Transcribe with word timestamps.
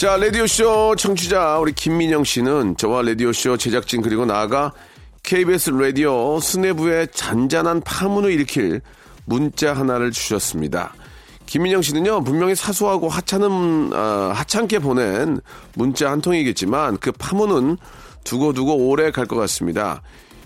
자 0.00 0.16
라디오쇼 0.16 0.96
청취자 0.96 1.58
우리 1.58 1.74
김민영 1.74 2.24
씨는 2.24 2.78
저와 2.78 3.02
라디오쇼 3.02 3.58
제작진 3.58 4.00
그리고 4.00 4.24
나아가 4.24 4.72
KBS 5.24 5.72
라디오 5.72 6.40
수뇌부에 6.40 7.08
잔잔한 7.12 7.82
파문을 7.82 8.32
일으킬 8.32 8.80
문자 9.26 9.74
하나를 9.74 10.10
주셨습니다. 10.10 10.94
김민영 11.44 11.82
씨는요 11.82 12.24
분명히 12.24 12.54
사소하고 12.54 13.10
하찮은 13.10 13.90
아, 13.92 14.32
하찮게 14.34 14.78
보낸 14.78 15.38
문자 15.74 16.10
한 16.10 16.22
통이겠지만 16.22 16.96
그 16.96 17.12
파문은 17.12 17.76
두고두고 18.24 18.88
오래 18.88 19.10
갈 19.10 19.26
것 19.26 19.36
같습니다. 19.36 20.00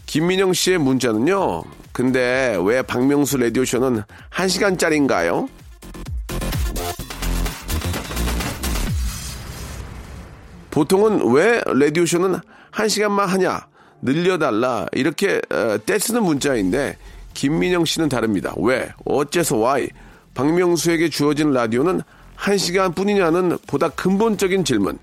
김민영 0.07 0.53
씨의 0.53 0.79
문자는요. 0.79 1.63
근데 1.93 2.59
왜 2.61 2.83
박명수 2.83 3.37
라디오 3.37 3.65
쇼는 3.65 4.03
한 4.31 4.49
시간짜리인가요? 4.49 5.49
보통은 10.75 11.33
왜 11.33 11.63
라디오 11.67 12.05
쇼는 12.05 12.35
한 12.73 12.89
시간만 12.89 13.29
하냐 13.29 13.65
늘려달라 14.03 14.87
이렇게 14.93 15.41
어, 15.49 15.79
떼쓰는 15.87 16.25
문자인데 16.25 16.99
김민영 17.33 17.85
씨는 17.85 18.09
다릅니다. 18.09 18.53
왜? 18.59 18.91
어째서 19.05 19.57
why? 19.57 19.89
박명수에게 20.35 21.11
주어진 21.11 21.53
라디오는 21.53 22.01
한 22.35 22.59
시간 22.59 22.93
뿐이냐는 22.93 23.57
보다 23.69 23.89
근본적인 23.89 24.65
질문. 24.65 24.99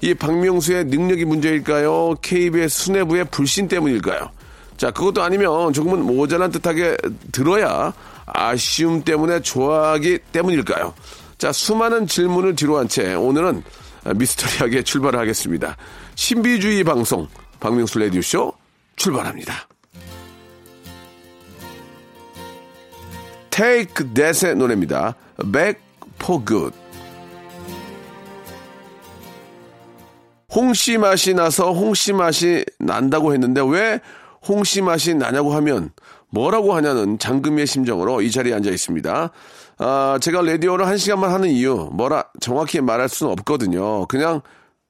이 0.00 0.14
박명수의 0.14 0.84
능력이 0.84 1.24
문제일까요? 1.24 2.14
KBS 2.22 2.84
수뇌부의 2.84 3.24
불신 3.32 3.66
때문일까요? 3.66 4.30
자, 4.76 4.92
그것도 4.92 5.20
아니면 5.24 5.72
조금은 5.72 6.04
모자란 6.04 6.52
듯하게 6.52 6.96
들어야 7.32 7.92
아쉬움 8.26 9.02
때문에 9.02 9.40
좋아하기 9.40 10.20
때문일까요? 10.30 10.94
자, 11.38 11.50
수많은 11.50 12.06
질문을 12.06 12.54
뒤로 12.54 12.78
한 12.78 12.86
채 12.86 13.14
오늘은 13.14 13.64
미스터리하게 14.14 14.82
출발을 14.82 15.18
하겠습니다. 15.18 15.76
신비주의 16.14 16.84
방송 16.84 17.28
박명수 17.60 17.98
레디오쇼 17.98 18.52
출발합니다. 18.96 19.68
Take 23.50 24.14
That의 24.14 24.56
노래입니다. 24.56 25.14
Back 25.52 25.80
for 26.20 26.44
Good. 26.44 26.76
홍씨 30.54 30.96
맛이 30.96 31.34
나서 31.34 31.72
홍씨 31.72 32.12
맛이 32.12 32.64
난다고 32.78 33.32
했는데 33.32 33.60
왜 33.66 34.00
홍씨 34.46 34.80
맛이 34.80 35.14
나냐고 35.14 35.52
하면 35.54 35.90
뭐라고 36.30 36.74
하냐는 36.74 37.18
장금의 37.18 37.66
심정으로 37.66 38.22
이 38.22 38.30
자리에 38.30 38.54
앉아 38.54 38.70
있습니다. 38.70 39.30
아, 39.78 40.18
제가 40.20 40.42
라디오를 40.42 40.86
한 40.86 40.96
시간만 40.98 41.30
하는 41.30 41.48
이유, 41.48 41.88
뭐라 41.92 42.24
정확히 42.40 42.80
말할 42.80 43.08
수는 43.08 43.32
없거든요. 43.32 44.06
그냥 44.06 44.40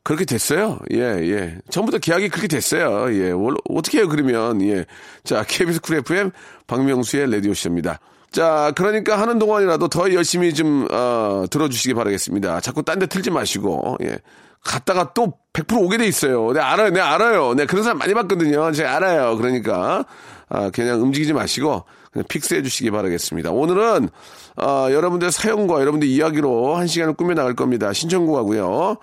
그렇게 0.02 0.24
됐어요. 0.24 0.78
예, 0.92 0.98
예. 1.00 1.58
처음부터 1.70 1.98
계약이 1.98 2.30
그렇게 2.30 2.48
됐어요. 2.48 3.12
예. 3.14 3.30
월- 3.30 3.56
어떻게 3.68 3.98
해요, 3.98 4.08
그러면. 4.08 4.62
예. 4.62 4.86
자, 5.24 5.44
KBS 5.46 5.80
쿨 5.82 5.96
FM 5.98 6.30
박명수의 6.66 7.30
라디오쇼입니다. 7.30 7.98
자, 8.30 8.72
그러니까 8.76 9.18
하는 9.20 9.38
동안이라도 9.38 9.88
더 9.88 10.12
열심히 10.14 10.54
좀, 10.54 10.86
어, 10.90 11.44
들어주시기 11.50 11.92
바라겠습니다. 11.94 12.60
자꾸 12.60 12.82
딴 12.82 12.98
데 12.98 13.06
틀지 13.06 13.30
마시고, 13.30 13.98
예. 14.04 14.18
갔다가 14.64 15.12
또 15.12 15.34
100% 15.52 15.82
오게 15.84 15.98
돼 15.98 16.06
있어요. 16.06 16.52
네, 16.52 16.60
알아요. 16.60 16.90
네, 16.90 17.00
알아요. 17.00 17.54
네, 17.54 17.66
그런 17.66 17.82
사람 17.84 17.98
많이 17.98 18.14
봤거든요. 18.14 18.72
제가 18.72 18.96
알아요. 18.96 19.36
그러니까, 19.36 20.04
아, 20.48 20.70
그냥 20.70 21.00
움직이지 21.02 21.32
마시고, 21.34 21.84
픽스해 22.24 22.62
주시기 22.62 22.90
바라겠습니다. 22.90 23.50
오늘은, 23.50 24.08
아, 24.56 24.88
여러분들 24.90 25.30
사연과 25.30 25.80
여러분들 25.80 26.08
이야기로 26.08 26.76
한 26.76 26.86
시간을 26.86 27.14
꾸며 27.14 27.34
나갈 27.34 27.54
겁니다. 27.54 27.92
신청곡 27.92 28.36
하고요. 28.36 28.96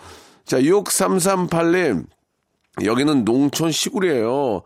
자, 0.46 0.60
6338님. 0.60 2.06
여기는 2.84 3.24
농촌 3.24 3.72
시골이에요. 3.72 4.62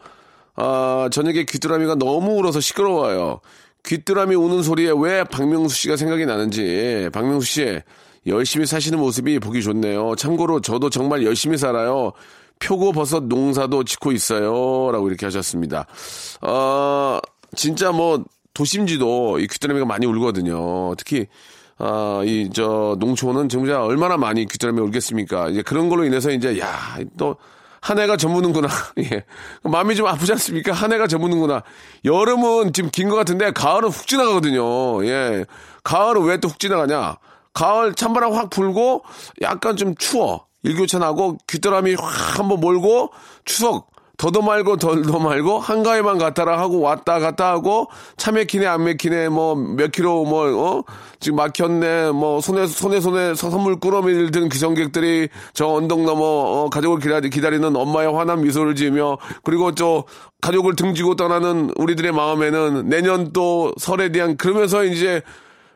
아, 0.56 1.10
저녁에 1.12 1.46
귀뚜라미가 1.46 1.96
너무 1.96 2.34
울어서 2.38 2.60
시끄러워요. 2.60 3.40
귀뚜라미 3.86 4.36
우는 4.36 4.64
소리에 4.64 4.92
왜 4.98 5.24
박명수 5.24 5.76
씨가 5.76 5.96
생각이 5.96 6.26
나는지, 6.26 7.10
박명수 7.14 7.48
씨, 7.48 7.81
열심히 8.28 8.66
사시는 8.66 9.00
모습이 9.00 9.40
보기 9.40 9.64
좋네요. 9.64 10.16
참고로 10.16 10.62
저도 10.62 10.90
정말 10.90 11.24
열심히 11.24 11.58
살아요. 11.58 12.12
표고 12.60 12.92
버섯 12.92 13.24
농사도 13.24 13.84
짓고 13.84 14.12
있어요. 14.12 14.92
라고 14.92 15.08
이렇게 15.08 15.26
하셨습니다. 15.26 15.88
어, 16.42 17.20
진짜 17.56 17.92
뭐, 17.92 18.24
도심지도 18.54 19.40
이 19.40 19.48
귀뚜라미가 19.48 19.86
많이 19.86 20.06
울거든요. 20.06 20.96
특히, 20.96 21.28
아, 21.78 22.22
이, 22.26 22.50
저, 22.54 22.96
농촌은 23.00 23.50
정말 23.50 23.74
얼마나 23.76 24.18
많이 24.18 24.46
귀뚜라미 24.46 24.82
울겠습니까? 24.82 25.50
이제 25.50 25.62
그런 25.62 25.90
걸로 25.90 26.06
인해서 26.06 26.30
이제, 26.32 26.60
야, 26.60 26.98
또, 27.18 27.38
한 27.82 27.98
해가 27.98 28.18
저무는구나. 28.18 28.68
예. 29.00 29.24
마음이 29.64 29.96
좀 29.96 30.06
아프지 30.08 30.34
않습니까? 30.34 30.74
한 30.74 30.92
해가 30.92 31.08
저무는구나. 31.08 31.64
여름은 32.04 32.74
지금 32.74 32.90
긴 32.90 33.10
것 33.10 33.16
같은데, 33.16 33.52
가을은 33.52 33.90
훅 33.90 34.06
지나가거든요. 34.08 35.06
예. 35.06 35.46
가을은 35.84 36.24
왜 36.24 36.38
또 36.38 36.50
훅 36.50 36.60
지나가냐? 36.60 37.16
가을 37.54 37.94
찬바람 37.94 38.34
확 38.34 38.50
불고, 38.50 39.04
약간 39.42 39.78
좀 39.78 39.96
추워. 39.96 40.46
일교차 40.64 41.00
나고, 41.00 41.38
귀뚜라미 41.48 41.96
확 41.96 42.40
한번 42.40 42.60
몰고, 42.60 43.12
추석, 43.46 43.90
더도 44.19 44.41
말고 44.41 44.75
덜도 44.75 45.18
말고 45.18 45.59
한가위만 45.59 46.18
갔다라 46.18 46.59
하고 46.59 46.81
왔다 46.81 47.19
갔다 47.19 47.50
하고 47.52 47.88
차 48.18 48.34
막히네 48.34 48.68
안 48.68 48.84
막히네 48.84 49.30
뭐 49.30 49.56
몇 49.56 49.94
킬로 49.94 50.25
뭐 50.25 50.44
어? 50.78 50.84
지금 51.22 51.38
막혔네 51.38 52.12
뭐 52.12 52.41
손에 52.41 52.68
손에 52.68 53.00
손에 53.00 53.34
서- 53.34 53.50
선물 53.50 53.80
꾸러미를 53.80 54.31
든 54.31 54.50
귀성객들이 54.50 55.30
저 55.53 55.68
언덕 55.68 56.02
넘어 56.03 56.22
어, 56.22 56.69
가족을 56.69 57.00
기다리, 57.00 57.30
기다리는 57.30 57.74
엄마의 57.74 58.12
환한 58.13 58.41
미소를 58.41 58.75
지으며 58.75 59.18
그리고 59.46 59.74
저 59.74 60.03
가족을 60.41 60.75
등지고 60.75 61.16
떠나는 61.16 61.72
우리들의 61.78 62.12
마음에는 62.12 62.90
내년 62.90 63.31
또 63.31 63.72
설에 63.80 64.12
대한 64.12 64.36
그러면서 64.36 64.84
이제 64.84 65.22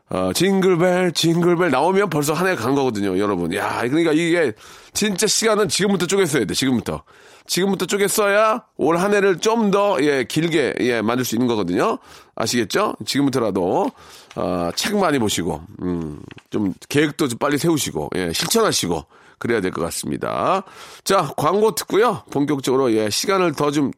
어, 0.09 0.31
징글벨, 0.33 1.13
징글벨 1.13 1.71
나오면 1.71 2.09
벌써 2.09 2.33
한 2.33 2.47
해 2.47 2.55
간 2.57 2.75
거거든요, 2.75 3.17
여러분. 3.17 3.53
야, 3.55 3.79
그러니까 3.83 4.11
이게 4.11 4.51
진짜 4.93 5.25
시간은 5.27 5.69
지금부터 5.69 6.05
쪼개써야 6.07 6.43
돼, 6.45 6.53
지금부터. 6.53 7.01
지금부터 7.45 7.85
쪼개 7.85 8.07
써야 8.07 8.63
올 8.77 8.97
한 8.97 9.13
해를 9.13 9.39
좀 9.39 9.69
더, 9.71 9.97
예, 10.01 10.23
길게, 10.23 10.75
예, 10.81 11.01
만들 11.01 11.25
수 11.25 11.35
있는 11.35 11.47
거거든요. 11.47 11.97
아시겠죠? 12.35 12.95
지금부터라도, 13.05 13.91
어, 14.35 14.69
책 14.75 14.97
많이 14.97 15.19
보시고, 15.19 15.61
음, 15.81 16.21
좀 16.49 16.73
계획도 16.89 17.27
좀 17.27 17.37
빨리 17.39 17.57
세우시고, 17.57 18.09
예, 18.15 18.31
실천하시고, 18.33 19.05
그래야 19.39 19.59
될 19.59 19.71
것 19.71 19.81
같습니다. 19.81 20.63
자, 21.03 21.33
광고 21.35 21.75
듣고요. 21.75 22.23
본격적으로, 22.31 22.93
예, 22.93 23.09
시간을 23.09 23.53
더 23.53 23.71
좀 23.71 23.91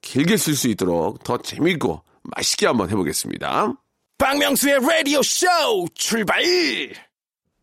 길게 0.00 0.36
쓸 0.36 0.54
수 0.54 0.68
있도록 0.68 1.22
더 1.24 1.38
재밌고 1.38 2.02
맛있게 2.22 2.66
한번 2.66 2.88
해보겠습니다. 2.90 3.74
박명수의 4.18 4.78
라디오 4.80 5.22
쇼 5.22 5.46
출발! 5.94 6.42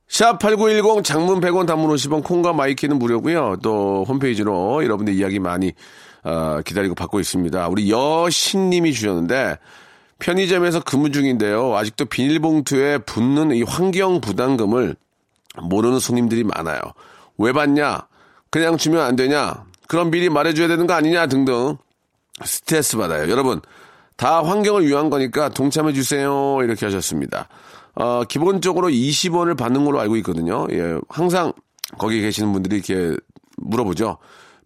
샵8910 0.10 1.04
장문 1.04 1.42
100원 1.42 1.66
단문 1.66 1.90
50원 1.96 2.24
콩과 2.24 2.54
my 2.54 2.67
K는 2.67 3.00
무료고요. 3.00 3.57
또 3.63 4.06
홈페이지로 4.07 4.84
여러분들 4.84 5.13
이야기 5.13 5.40
많이 5.40 5.74
어, 6.24 6.62
기다리고 6.66 6.96
받고 6.96 7.19
있습니다. 7.19 7.68
우리 7.68 7.92
여신님이 7.92 8.94
주셨는데 8.94 9.57
편의점에서 10.19 10.81
근무 10.81 11.12
중인데요. 11.12 11.75
아직도 11.75 12.06
비닐봉투에 12.06 13.00
붙는 13.00 13.52
이 13.52 13.63
환경 13.63 14.22
부담금을 14.22 14.96
모르는 15.62 16.00
손님들이 16.00 16.44
많아요. 16.44 16.80
왜 17.38 17.51
받냐? 17.51 18.08
그냥 18.50 18.78
주면 18.78 19.01
안 19.01 19.16
되냐? 19.16 19.66
그럼 19.88 20.12
미리 20.12 20.30
말해줘야 20.30 20.68
되는 20.68 20.88
거 20.88 20.94
아니냐? 20.94 21.28
등등 21.28 21.78
스트레스 22.44 22.98
받아요. 22.98 23.30
여러분, 23.30 23.62
다 24.18 24.44
환경을 24.44 24.88
위한 24.88 25.10
거니까 25.10 25.50
동참해 25.50 25.94
주세요. 25.94 26.60
이렇게 26.63 26.86
하셨습니다. 26.86 27.50
어, 27.96 28.24
기본적으로 28.26 28.90
20원을 28.90 29.58
받는 29.58 29.86
걸로 29.86 30.00
알고 30.00 30.18
있거든요. 30.18 30.68
예, 30.72 31.00
항상 31.10 31.54
거기 31.98 32.22
계시는 32.22 32.52
분들이 32.52 32.78
이렇게 32.78 33.16
물어보죠. 33.58 34.18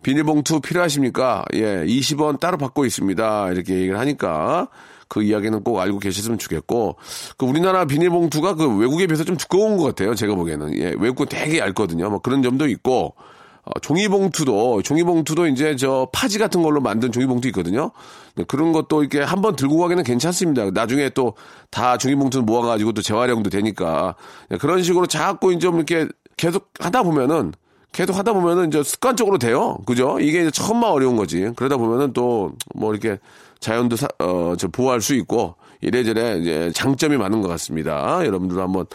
비닐봉투 0.01 0.61
필요하십니까? 0.61 1.45
예, 1.53 1.85
20원 1.85 2.39
따로 2.39 2.57
받고 2.57 2.85
있습니다. 2.85 3.51
이렇게 3.51 3.75
얘기를 3.75 3.99
하니까 3.99 4.69
그 5.07 5.23
이야기는 5.23 5.63
꼭 5.63 5.79
알고 5.79 5.99
계셨으면 5.99 6.37
좋겠고 6.37 6.95
그 7.37 7.45
우리나라 7.45 7.85
비닐봉투가 7.85 8.55
그 8.55 8.77
외국에 8.77 9.07
비해서 9.07 9.23
좀 9.23 9.35
두꺼운 9.35 9.77
것 9.77 9.83
같아요. 9.83 10.15
제가 10.15 10.35
보기에는 10.35 10.77
예, 10.77 10.95
외국은 10.97 11.27
되게 11.27 11.59
얇거든요. 11.59 12.09
뭐 12.09 12.19
그런 12.19 12.41
점도 12.41 12.67
있고 12.67 13.15
어, 13.65 13.79
종이봉투도 13.81 14.81
종이봉투도 14.83 15.47
이제 15.47 15.75
저 15.75 16.07
파지 16.11 16.39
같은 16.39 16.61
걸로 16.63 16.81
만든 16.81 17.11
종이봉투 17.11 17.47
있거든요. 17.49 17.91
네, 18.35 18.43
그런 18.47 18.71
것도 18.71 19.01
이렇게 19.01 19.21
한번 19.21 19.55
들고 19.55 19.77
가기는 19.77 20.03
괜찮습니다. 20.03 20.71
나중에 20.71 21.09
또 21.09 21.33
다 21.71 21.97
종이봉투 21.97 22.41
모아가지고 22.43 22.93
또 22.93 23.01
재활용도 23.01 23.49
되니까 23.51 24.15
네, 24.49 24.57
그런 24.57 24.81
식으로 24.81 25.05
자꾸 25.05 25.51
이제 25.51 25.59
좀 25.59 25.75
이렇게 25.75 26.07
계속 26.35 26.71
하다 26.79 27.03
보면은 27.03 27.53
계속 27.91 28.15
하다 28.17 28.33
보면은 28.33 28.67
이제 28.69 28.81
습관적으로 28.83 29.37
돼요. 29.37 29.77
그죠? 29.85 30.19
이게 30.19 30.41
이제 30.41 30.51
처음만 30.51 30.89
어려운 30.89 31.15
거지. 31.15 31.51
그러다 31.55 31.77
보면은 31.77 32.13
또 32.13 32.53
뭐 32.75 32.91
이렇게 32.91 33.19
자연도 33.59 33.95
사, 33.97 34.07
어, 34.19 34.55
저 34.57 34.67
보호할 34.67 35.01
수 35.01 35.13
있고 35.15 35.55
이래저래 35.81 36.37
이제 36.39 36.71
장점이 36.73 37.17
많은 37.17 37.41
것 37.41 37.47
같습니다. 37.49 38.25
여러분들도 38.25 38.61
한번 38.61 38.85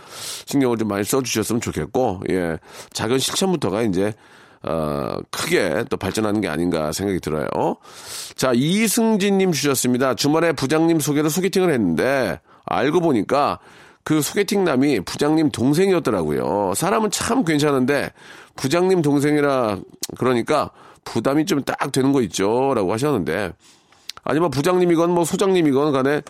신경을 0.46 0.78
좀 0.78 0.88
많이 0.88 1.04
써주셨으면 1.04 1.60
좋겠고, 1.60 2.22
예. 2.30 2.58
작은 2.92 3.18
실천부터가 3.18 3.82
이제 3.82 4.14
어, 4.66 5.18
크게 5.30 5.84
또 5.90 5.96
발전하는 5.96 6.40
게 6.40 6.48
아닌가 6.48 6.92
생각이 6.92 7.20
들어요. 7.20 7.46
자, 8.34 8.52
이승진님 8.54 9.52
주셨습니다. 9.52 10.14
주말에 10.14 10.52
부장님 10.52 11.00
소개로 11.00 11.28
소개팅을 11.28 11.72
했는데, 11.72 12.40
알고 12.64 13.00
보니까 13.00 13.58
그 14.04 14.22
소개팅 14.22 14.64
남이 14.64 15.00
부장님 15.00 15.50
동생이었더라고요. 15.50 16.72
사람은 16.74 17.10
참 17.10 17.44
괜찮은데, 17.44 18.12
부장님 18.56 19.02
동생이라 19.02 19.78
그러니까 20.18 20.70
부담이 21.04 21.44
좀 21.46 21.62
딱 21.62 21.92
되는 21.92 22.12
거 22.12 22.22
있죠. 22.22 22.72
라고 22.74 22.92
하셨는데, 22.92 23.52
아니면 24.22 24.50
부장님이건 24.50 25.10
뭐 25.10 25.24
소장님이건 25.24 25.92
간에 25.92 26.22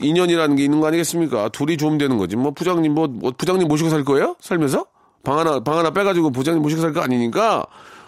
인연이라는 0.00 0.56
게 0.56 0.64
있는 0.64 0.80
거 0.80 0.86
아니겠습니까? 0.86 1.48
둘이 1.50 1.76
좋으면 1.76 1.98
되는 1.98 2.16
거지. 2.16 2.36
뭐 2.36 2.52
부장님 2.52 2.94
뭐, 2.94 3.08
뭐 3.08 3.32
부장님 3.36 3.66
모시고 3.66 3.90
살 3.90 4.04
거예요? 4.04 4.36
살면서? 4.40 4.86
방 5.24 5.38
하나 5.38 5.60
방 5.60 5.78
하나 5.78 5.90
빼가지고 5.90 6.30
부장님 6.30 6.62
모시고 6.62 6.80
살 6.82 6.92
거 6.92 7.00
아니니까 7.00 7.66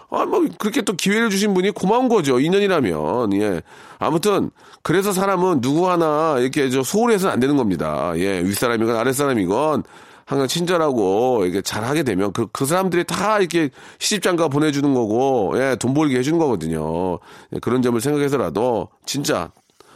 아 0.09 0.23
뭐 0.25 0.45
그렇게 0.57 0.81
또 0.83 0.93
기회를 0.93 1.29
주신 1.29 1.53
분이 1.53 1.71
고마운 1.71 2.07
거죠. 2.07 2.39
인연이라면. 2.39 3.33
예. 3.41 3.61
아무튼 3.99 4.51
그래서 4.81 5.11
사람은 5.11 5.59
누구 5.61 5.89
하나 5.89 6.37
이렇게 6.39 6.69
저 6.69 6.81
소홀해서는 6.83 7.33
안 7.33 7.39
되는 7.41 7.57
겁니다. 7.57 8.13
예. 8.15 8.39
윗사람이건 8.41 8.95
아랫사람이건 8.95 9.83
항상 10.25 10.47
친절하고 10.47 11.43
이렇게 11.45 11.61
잘하게 11.61 12.03
되면 12.03 12.31
그, 12.33 12.47
그 12.53 12.65
사람들이 12.65 13.03
다 13.05 13.39
이렇게 13.39 13.69
시집장가 13.99 14.47
보내주는 14.49 14.93
거고 14.93 15.53
예 15.57 15.75
돈 15.79 15.93
벌게 15.93 16.17
해주는 16.19 16.37
거거든요. 16.39 17.19
예, 17.53 17.59
그런 17.59 17.81
점을 17.81 17.99
생각해서라도 17.99 18.89
진짜 19.05 19.51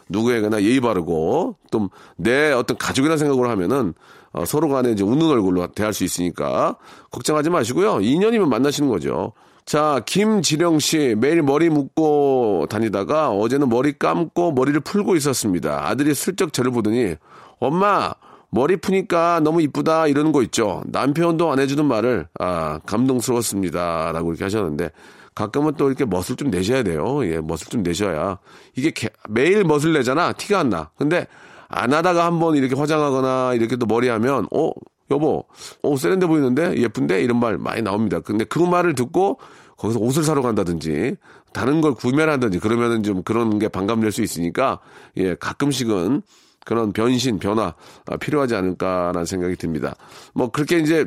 누구에게나 0.09 0.61
예의 0.63 0.79
바르고 0.81 1.55
또내 1.71 2.51
어떤 2.51 2.77
가족이라 2.77 3.15
생각으로 3.17 3.49
하면은 3.49 3.93
어, 4.33 4.45
서로 4.45 4.69
간에 4.69 4.91
이제 4.91 5.03
웃는 5.03 5.27
얼굴로 5.27 5.67
대할 5.67 5.93
수 5.93 6.03
있으니까 6.03 6.77
걱정하지 7.11 7.49
마시고요. 7.49 7.99
인연이면 8.01 8.49
만나시는 8.49 8.89
거죠. 8.89 9.33
자, 9.65 10.01
김지령 10.05 10.79
씨 10.79 11.15
매일 11.17 11.43
머리 11.43 11.69
묶고 11.69 12.67
다니다가 12.69 13.29
어제는 13.29 13.69
머리 13.69 13.97
감고 13.97 14.53
머리를 14.53 14.79
풀고 14.81 15.15
있었습니다. 15.15 15.87
아들이 15.87 16.13
슬쩍 16.15 16.51
저를 16.53 16.71
보더니 16.71 17.15
엄마 17.59 18.11
머리 18.49 18.75
푸니까 18.77 19.39
너무 19.41 19.61
이쁘다 19.61 20.07
이러는 20.07 20.31
거 20.31 20.41
있죠. 20.43 20.81
남편도 20.87 21.51
안 21.51 21.59
해주는 21.59 21.85
말을 21.85 22.27
아 22.39 22.79
감동스러웠습니다라고 22.85 24.29
이렇게 24.31 24.43
하셨는데 24.43 24.89
가끔은 25.35 25.75
또 25.77 25.87
이렇게 25.87 26.05
멋을 26.05 26.35
좀 26.37 26.49
내셔야 26.51 26.83
돼요. 26.83 27.25
예, 27.25 27.39
멋을 27.39 27.59
좀 27.69 27.83
내셔야 27.83 28.39
이게 28.75 28.91
개- 28.91 29.09
매일 29.29 29.63
멋을 29.63 29.93
내잖아 29.93 30.33
티가 30.33 30.59
안 30.59 30.69
나. 30.69 30.89
근데 30.97 31.27
안 31.71 31.93
하다가 31.93 32.25
한번 32.25 32.55
이렇게 32.55 32.75
화장하거나 32.75 33.53
이렇게 33.55 33.77
또 33.77 33.85
머리하면 33.85 34.47
어 34.53 34.71
여보 35.09 35.45
어 35.81 35.97
세련돼 35.97 36.27
보이는데 36.27 36.77
예쁜데 36.77 37.23
이런 37.23 37.39
말 37.39 37.57
많이 37.57 37.81
나옵니다. 37.81 38.19
근데 38.19 38.43
그 38.43 38.59
말을 38.59 38.93
듣고 38.93 39.39
거기서 39.77 39.99
옷을 39.99 40.23
사러 40.23 40.41
간다든지 40.41 41.15
다른 41.53 41.81
걸 41.81 41.93
구매를 41.95 42.31
한다든지 42.31 42.59
그러면은 42.59 43.03
좀 43.03 43.23
그런 43.23 43.57
게 43.57 43.67
반감될 43.67 44.11
수 44.11 44.21
있으니까 44.21 44.79
예 45.17 45.35
가끔씩은 45.35 46.21
그런 46.65 46.93
변신 46.93 47.39
변화 47.39 47.73
아, 48.05 48.17
필요하지 48.17 48.55
않을까라는 48.55 49.25
생각이 49.25 49.55
듭니다. 49.55 49.95
뭐 50.33 50.51
그렇게 50.51 50.77
이제 50.77 51.05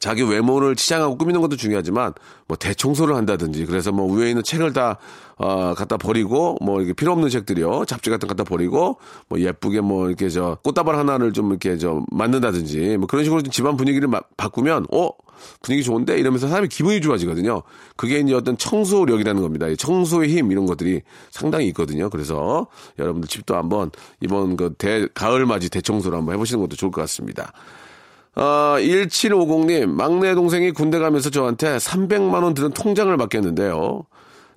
자기 0.00 0.22
외모를 0.22 0.76
치장하고 0.76 1.16
꾸미는 1.16 1.40
것도 1.40 1.56
중요하지만 1.56 2.12
뭐 2.48 2.56
대청소를 2.56 3.14
한다든지 3.14 3.64
그래서 3.66 3.92
뭐 3.92 4.12
위에 4.14 4.28
있는 4.30 4.42
책을 4.42 4.72
다 4.72 4.98
어, 5.36 5.74
갖다 5.74 5.96
버리고 5.96 6.56
뭐 6.60 6.78
이렇게 6.80 6.92
필요 6.92 7.12
없는 7.12 7.28
책들이요 7.30 7.84
잡지 7.86 8.10
같은 8.10 8.26
거 8.28 8.34
갖다 8.34 8.44
버리고 8.44 8.98
뭐 9.28 9.40
예쁘게 9.40 9.80
뭐 9.80 10.08
이렇게 10.08 10.28
저 10.28 10.58
꽃다발 10.62 10.96
하나를 10.96 11.32
좀 11.32 11.50
이렇게 11.50 11.78
저 11.78 12.02
만든다든지 12.10 12.96
뭐 12.98 13.06
그런 13.06 13.24
식으로 13.24 13.42
좀 13.42 13.50
집안 13.50 13.76
분위기를 13.76 14.08
마- 14.08 14.20
바꾸면 14.36 14.86
어 14.92 15.10
분위기 15.62 15.82
좋은데 15.84 16.18
이러면서 16.18 16.48
사람이 16.48 16.68
기분이 16.68 17.00
좋아지거든요. 17.00 17.62
그게 17.96 18.18
이제 18.20 18.34
어떤 18.34 18.56
청소력이라는 18.58 19.40
겁니다. 19.40 19.68
이 19.68 19.76
청소의 19.76 20.30
힘 20.30 20.50
이런 20.50 20.66
것들이 20.66 21.02
상당히 21.30 21.68
있거든요. 21.68 22.10
그래서 22.10 22.66
여러분들 22.98 23.28
집도 23.28 23.54
한번 23.56 23.90
이번 24.20 24.56
그 24.56 24.74
대 24.76 25.06
가을 25.14 25.46
맞이 25.46 25.70
대청소를 25.70 26.18
한번 26.18 26.34
해보시는 26.34 26.60
것도 26.60 26.76
좋을 26.76 26.90
것 26.90 27.00
같습니다. 27.02 27.52
어, 28.36 28.76
1750님, 28.78 29.86
막내 29.86 30.34
동생이 30.34 30.72
군대 30.72 30.98
가면서 30.98 31.30
저한테 31.30 31.78
300만원 31.78 32.54
드는 32.54 32.70
통장을 32.72 33.14
맡겼는데요. 33.16 34.02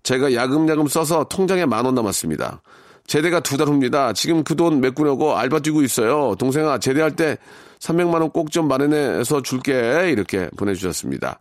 제가 0.04 0.34
야금야금 0.34 0.88
써서 0.88 1.26
통장에 1.30 1.66
만 1.66 1.86
원 1.86 1.96
남았습니다. 1.96 2.62
제대가 3.08 3.40
두 3.40 3.58
달 3.58 3.68
후입니다. 3.68 4.14
지금 4.14 4.44
그 4.44 4.56
돈 4.56 4.82
메꾸려고 4.82 5.36
알바 5.38 5.60
뛰고 5.60 5.82
있어요. 5.82 6.36
동생아, 6.38 6.78
제대할 6.78 7.16
때 7.16 7.38
300만원 7.80 8.34
꼭 8.34 8.52
좀 8.52 8.68
마련해서 8.68 9.42
줄게. 9.42 10.10
이렇게 10.12 10.50
보내주셨습니다. 10.58 11.40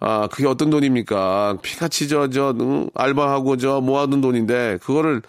아, 0.00 0.28
그게 0.30 0.46
어떤 0.46 0.68
돈입니까? 0.70 1.58
피카치 1.62 2.08
저, 2.08 2.28
저, 2.28 2.54
응? 2.60 2.90
알바하고 2.94 3.56
저 3.56 3.80
모아둔 3.80 4.20
돈인데, 4.20 4.78
그거를 4.82 5.22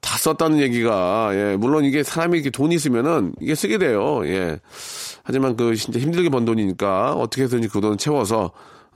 다 0.00 0.18
썼다는 0.18 0.60
얘기가, 0.60 1.30
예, 1.32 1.56
물론 1.56 1.84
이게 1.84 2.02
사람이 2.02 2.36
이렇게 2.36 2.50
돈이 2.50 2.74
있으면은 2.74 3.32
이게 3.40 3.54
쓰게 3.54 3.78
돼요. 3.78 4.20
예. 4.26 4.58
하지만 5.24 5.56
그 5.56 5.74
진짜 5.76 5.98
힘들게 5.98 6.28
번 6.28 6.44
돈이니까 6.44 7.14
어떻게 7.14 7.42
해서든지 7.44 7.68
그 7.68 7.80
돈을 7.80 7.96
채워서 7.96 8.50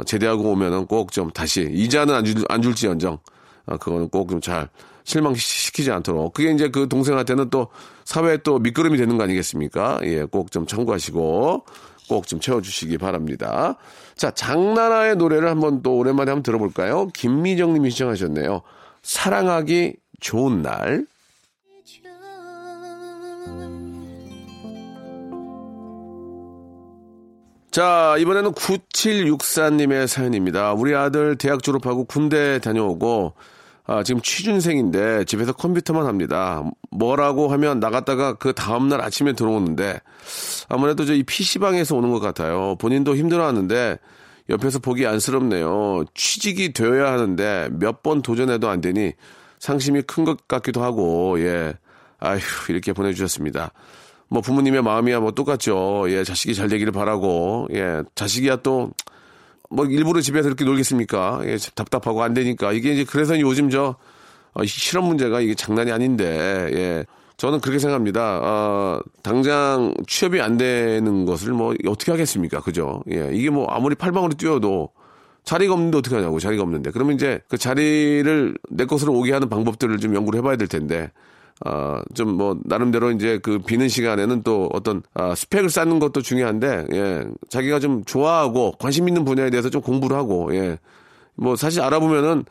제대하고 0.07 0.51
오면은 0.53 0.87
꼭 0.87 1.11
좀 1.13 1.31
다시 1.31 1.69
이자는 1.71 2.15
안, 2.15 2.25
줄, 2.25 2.45
안 2.49 2.63
줄지언정 2.63 3.19
아, 3.67 3.77
그거는 3.77 4.09
꼭 4.09 4.29
좀 4.29 4.41
잘 4.41 4.69
실망시키지 5.05 5.91
않도록 5.91 6.33
그게 6.33 6.53
이제 6.53 6.69
그 6.71 6.89
동생한테는 6.89 7.51
또 7.51 7.69
사회에 8.05 8.39
또 8.39 8.59
밑거름이 8.59 8.97
되는 8.99 9.17
거 9.19 9.25
아니겠습니까? 9.25 10.01
예, 10.05 10.25
꼭 10.25 10.51
좀 10.51 10.67
참고하시고 10.67 11.65
꼭 12.09 12.27
좀 12.27 12.41
채워주시기 12.41 12.99
바랍니다. 12.99 13.77
자, 14.17 14.31
장나라의 14.31 15.17
노래를 15.17 15.49
한번 15.49 15.83
또 15.83 15.97
오랜만에 15.97 16.31
한번 16.31 16.43
들어볼까요? 16.43 17.09
김미정 17.15 17.73
님이 17.73 17.91
시청하셨네요. 17.91 18.61
사랑하기 19.03 19.97
좋은 20.23 20.63
날. 20.63 21.05
자, 27.71 28.17
이번에는 28.19 28.53
9764님의 28.53 30.07
사연입니다. 30.07 30.75
우리 30.75 30.95
아들 30.95 31.37
대학 31.37 31.63
졸업하고 31.63 32.05
군대 32.05 32.59
다녀오고, 32.59 33.33
아, 33.87 34.03
지금 34.03 34.21
취준생인데 34.21 35.25
집에서 35.25 35.53
컴퓨터만 35.53 36.07
합니다. 36.07 36.63
뭐라고 36.91 37.49
하면 37.49 37.81
나갔다가 37.81 38.35
그 38.35 38.53
다음날 38.53 39.01
아침에 39.01 39.33
들어오는데, 39.33 40.01
아무래도 40.69 41.07
저이 41.07 41.23
PC방에서 41.23 41.97
오는 41.97 42.11
것 42.13 42.21
같아요. 42.21 42.77
본인도 42.79 43.17
힘들어 43.17 43.47
하는데, 43.47 43.99
옆에서 44.51 44.79
보기 44.79 45.07
안쓰럽네요. 45.07 46.05
취직이 46.15 46.75
되어야 46.75 47.11
하는데, 47.11 47.71
몇 47.73 48.03
번 48.03 48.21
도전해도 48.21 48.69
안 48.69 48.83
되니, 48.83 49.13
상심이 49.63 50.03
큰 50.03 50.25
것 50.25 50.49
같기도 50.49 50.83
하고, 50.83 51.39
예. 51.39 51.73
아휴, 52.19 52.41
이렇게 52.69 52.93
보내주셨습니다. 52.93 53.71
뭐 54.29 54.43
부모님의 54.43 54.83
마음이야 54.83 55.21
뭐 55.21 55.31
똑같죠. 55.31 56.07
예, 56.09 56.25
자식이 56.25 56.57
잘 56.57 56.69
되기를 56.69 56.91
바라고, 56.91 57.69
예, 57.73 58.03
자식이야 58.17 58.57
또, 58.57 58.91
뭐 59.71 59.87
일부러 59.87 60.21
집에서 60.21 60.49
이렇게 60.49 60.65
놀겠습니까? 60.65 61.43
예, 61.45 61.59
답답하고 61.77 62.25
안 62.25 62.35
되니까. 62.35 62.73
이게 62.73 62.93
이제 62.93 63.05
그래서 63.05 63.39
요즘 63.39 63.71
저, 63.71 63.95
어, 64.55 64.65
실업 64.65 65.05
문제가 65.05 65.41
이게 65.41 65.55
장난이 65.55 65.93
아닌데, 65.93 66.25
예. 66.73 67.05
저는 67.37 67.61
그렇게 67.61 67.79
생각합니다. 67.79 68.41
어, 68.43 69.01
당장 69.23 69.95
취업이 70.09 70.41
안 70.41 70.57
되는 70.57 71.25
것을 71.25 71.53
뭐 71.53 71.73
어떻게 71.87 72.11
하겠습니까? 72.11 72.61
그죠? 72.63 73.05
예, 73.13 73.31
이게 73.33 73.49
뭐 73.49 73.67
아무리 73.69 73.95
팔방으로 73.95 74.35
뛰어도 74.35 74.89
자리가 75.45 75.75
없는데 75.75 75.99
어떻게 75.99 76.17
하냐고, 76.17 76.39
자리가 76.41 76.63
없는데. 76.63 76.91
그러면 76.93 77.15
이제 77.17 77.41
그 77.49 77.59
자리를 77.59 78.55
내 78.71 78.85
것으로 78.87 79.13
오게 79.15 79.33
하는 79.33 79.49
방법들을 79.49 79.99
좀 79.99 80.15
연구를 80.15 80.39
해봐야 80.39 80.57
될 80.57 80.69
텐데, 80.69 81.11
어, 81.67 82.01
좀 82.15 82.35
뭐, 82.37 82.59
나름대로 82.65 83.11
이제 83.13 83.39
그 83.43 83.59
비는 83.59 83.89
시간에는 83.89 84.43
또 84.43 84.69
어떤, 84.73 85.03
아, 85.15 85.35
스펙을 85.35 85.71
쌓는 85.71 85.99
것도 85.99 86.23
중요한데, 86.23 86.87
예, 86.93 87.25
자기가 87.51 87.81
좀 87.81 88.05
좋아하고 88.05 88.73
관심 88.79 89.09
있는 89.09 89.25
분야에 89.25 89.51
대해서 89.51 89.71
좀 89.71 89.81
공부를 89.83 90.17
하고, 90.17 90.55
예, 90.55 90.79
뭐 91.35 91.57
사실 91.57 91.81
알아보면은 91.83 92.45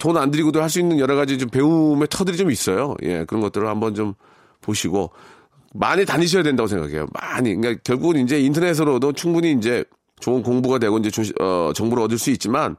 돈 0.00 0.16
안 0.16 0.30
들이고도 0.32 0.60
할 0.60 0.68
수 0.70 0.80
있는 0.80 0.98
여러 0.98 1.14
가지 1.14 1.38
좀 1.38 1.48
배움의 1.50 2.08
터들이 2.10 2.36
좀 2.36 2.50
있어요. 2.50 2.96
예, 3.04 3.24
그런 3.24 3.40
것들을 3.42 3.66
한번 3.68 3.94
좀 3.94 4.14
보시고 4.60 5.10
많이 5.74 6.04
다니셔야 6.04 6.42
된다고 6.42 6.66
생각해요. 6.66 7.06
많이. 7.12 7.54
그러니까 7.54 7.80
결국은 7.84 8.20
이제 8.22 8.40
인터넷으로도 8.40 9.12
충분히 9.12 9.52
이제 9.52 9.84
좋은 10.20 10.42
공부가 10.42 10.78
되고 10.78 10.98
이제 10.98 11.10
조- 11.10 11.22
어, 11.40 11.72
정보를 11.74 12.02
얻을 12.04 12.18
수 12.18 12.30
있지만 12.30 12.76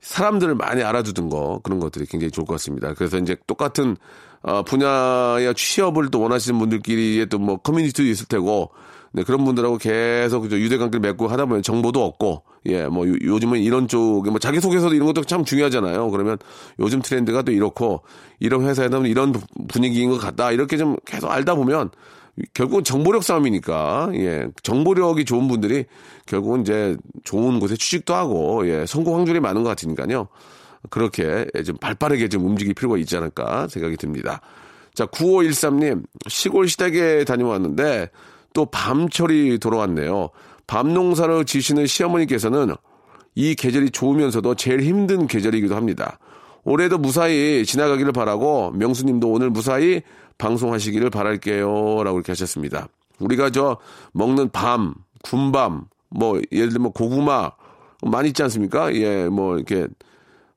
사람들을 0.00 0.54
많이 0.54 0.82
알아두는 0.82 1.30
거 1.30 1.60
그런 1.62 1.80
것들이 1.80 2.06
굉장히 2.06 2.30
좋을 2.30 2.46
것 2.46 2.54
같습니다. 2.54 2.92
그래서 2.94 3.18
이제 3.18 3.36
똑같은 3.46 3.96
어, 4.42 4.62
분야의 4.62 5.54
취업을 5.54 6.10
또 6.10 6.20
원하시는 6.20 6.58
분들끼리의 6.58 7.26
또 7.30 7.38
뭐 7.38 7.56
커뮤니티도 7.56 8.02
있을 8.04 8.26
테고 8.26 8.70
네, 9.12 9.22
그런 9.22 9.44
분들하고 9.44 9.78
계속 9.78 10.40
그저 10.42 10.58
유대관계를 10.58 11.00
맺고 11.00 11.28
하다 11.28 11.46
보면 11.46 11.62
정보도 11.62 12.04
얻고 12.04 12.42
예, 12.66 12.86
뭐 12.86 13.08
요- 13.08 13.14
요즘은 13.22 13.60
이런 13.60 13.86
쪽에 13.88 14.28
뭐 14.30 14.38
자기소개서도 14.38 14.94
이런 14.94 15.06
것도 15.06 15.22
참 15.24 15.44
중요하잖아요. 15.44 16.10
그러면 16.10 16.36
요즘 16.80 17.00
트렌드가 17.00 17.42
또 17.42 17.52
이렇고 17.52 18.02
이런 18.40 18.66
회사에는 18.66 19.06
이런 19.06 19.32
부- 19.32 19.40
분위기인 19.68 20.10
것 20.10 20.18
같다. 20.18 20.50
이렇게 20.50 20.76
좀 20.76 20.96
계속 21.06 21.30
알다 21.30 21.54
보면 21.54 21.90
결국은 22.52 22.82
정보력 22.82 23.22
싸움이니까 23.22 24.10
예 24.14 24.48
정보력이 24.62 25.24
좋은 25.24 25.46
분들이 25.46 25.84
결국은 26.26 26.62
이제 26.62 26.96
좋은 27.22 27.60
곳에 27.60 27.76
취직도 27.76 28.14
하고 28.14 28.68
예 28.68 28.86
성공 28.86 29.16
확률이 29.16 29.40
많은 29.40 29.62
것 29.62 29.68
같으니까요 29.70 30.28
그렇게 30.90 31.46
좀 31.64 31.76
발빠르게 31.76 32.28
좀 32.28 32.44
움직일 32.44 32.74
필요가 32.74 32.98
있지 32.98 33.16
않을까 33.16 33.68
생각이 33.68 33.96
듭니다. 33.96 34.40
자 34.94 35.06
9513님 35.06 36.04
시골 36.28 36.68
시댁에 36.68 37.24
다녀왔는데 37.24 38.10
또 38.52 38.66
밤철이 38.66 39.58
돌아왔네요. 39.58 40.30
밤 40.66 40.94
농사를 40.94 41.44
지시는 41.44 41.86
시어머니께서는 41.86 42.74
이 43.34 43.54
계절이 43.54 43.90
좋으면서도 43.90 44.54
제일 44.54 44.82
힘든 44.82 45.26
계절이기도 45.26 45.74
합니다. 45.74 46.18
올해도 46.64 46.98
무사히 46.98 47.64
지나가기를 47.64 48.12
바라고 48.12 48.70
명수님도 48.72 49.28
오늘 49.28 49.50
무사히 49.50 50.02
방송하시기를 50.38 51.10
바랄게요. 51.10 52.02
라고 52.02 52.18
이렇게 52.18 52.32
하셨습니다. 52.32 52.88
우리가 53.18 53.50
저 53.50 53.76
먹는 54.12 54.50
밤, 54.50 54.94
군밤, 55.22 55.84
뭐 56.08 56.40
예를 56.50 56.70
들면 56.70 56.92
고구마 56.92 57.52
많이 58.02 58.28
있지 58.28 58.42
않습니까? 58.42 58.94
예, 58.94 59.28
뭐 59.28 59.56
이렇게 59.56 59.86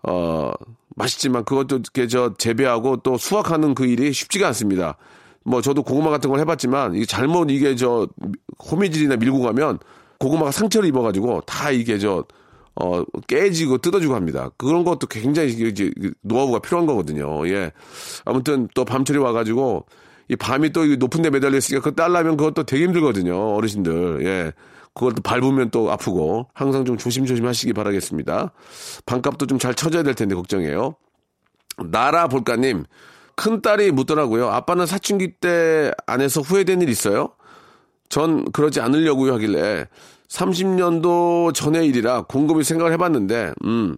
어 0.03 0.51
맛있지만 0.95 1.45
그것도 1.45 1.77
이렇게 1.77 2.07
저 2.07 2.33
재배하고 2.37 2.97
또 2.97 3.17
수확하는 3.17 3.75
그 3.75 3.85
일이 3.85 4.11
쉽지가 4.11 4.47
않습니다. 4.47 4.97
뭐 5.43 5.61
저도 5.61 5.83
고구마 5.83 6.09
같은 6.09 6.29
걸 6.29 6.39
해봤지만 6.39 6.95
이게 6.95 7.05
잘못 7.05 7.49
이게 7.51 7.75
저 7.75 8.07
호미질이나 8.69 9.15
밀고 9.17 9.41
가면 9.41 9.79
고구마가 10.19 10.51
상처를 10.51 10.89
입어가지고 10.89 11.41
다 11.41 11.71
이게 11.71 11.99
저 11.99 12.25
어, 12.79 13.03
깨지고 13.27 13.79
뜯어지고 13.79 14.15
합니다. 14.15 14.51
그런 14.57 14.83
것도 14.83 15.07
굉장히 15.07 15.49
이제 15.49 15.91
노하우가 16.21 16.59
필요한 16.59 16.85
거거든요. 16.85 17.47
예. 17.47 17.71
아무튼 18.25 18.67
또 18.75 18.85
밤철이 18.85 19.19
와가지고 19.19 19.85
이 20.29 20.35
밤이 20.35 20.71
또 20.71 20.85
높은 20.85 21.21
데 21.21 21.29
매달려 21.29 21.57
있으니까 21.57 21.81
그거 21.83 21.95
딸라면 21.95 22.37
그것도 22.37 22.63
되게 22.63 22.83
힘들거든요. 22.83 23.55
어르신들. 23.55 24.25
예. 24.25 24.53
그걸 24.93 25.13
또 25.13 25.21
밟으면 25.21 25.69
또 25.69 25.91
아프고 25.91 26.47
항상 26.53 26.83
좀 26.83 26.97
조심조심 26.97 27.45
하시기 27.45 27.73
바라겠습니다. 27.73 28.51
반값도 29.05 29.45
좀 29.45 29.59
잘 29.59 29.73
쳐줘야 29.75 30.01
될 30.03 30.15
텐데 30.15 30.33
걱정해요. 30.35 30.95
나라 31.91 32.27
볼까님, 32.27 32.85
큰 33.35 33.61
딸이 33.61 33.91
묻더라고요. 33.91 34.49
아빠는 34.49 34.87
사춘기 34.87 35.33
때 35.39 35.91
안에서 36.07 36.41
후회된 36.41 36.81
일 36.81 36.89
있어요? 36.89 37.29
전 38.09 38.49
그러지 38.51 38.79
않으려고요 38.81 39.33
하길래 39.33 39.87
30년도 40.29 41.53
전의 41.53 41.87
일이라 41.87 42.23
곰곰이 42.23 42.63
생각을 42.63 42.91
해봤는데, 42.93 43.53
음, 43.63 43.95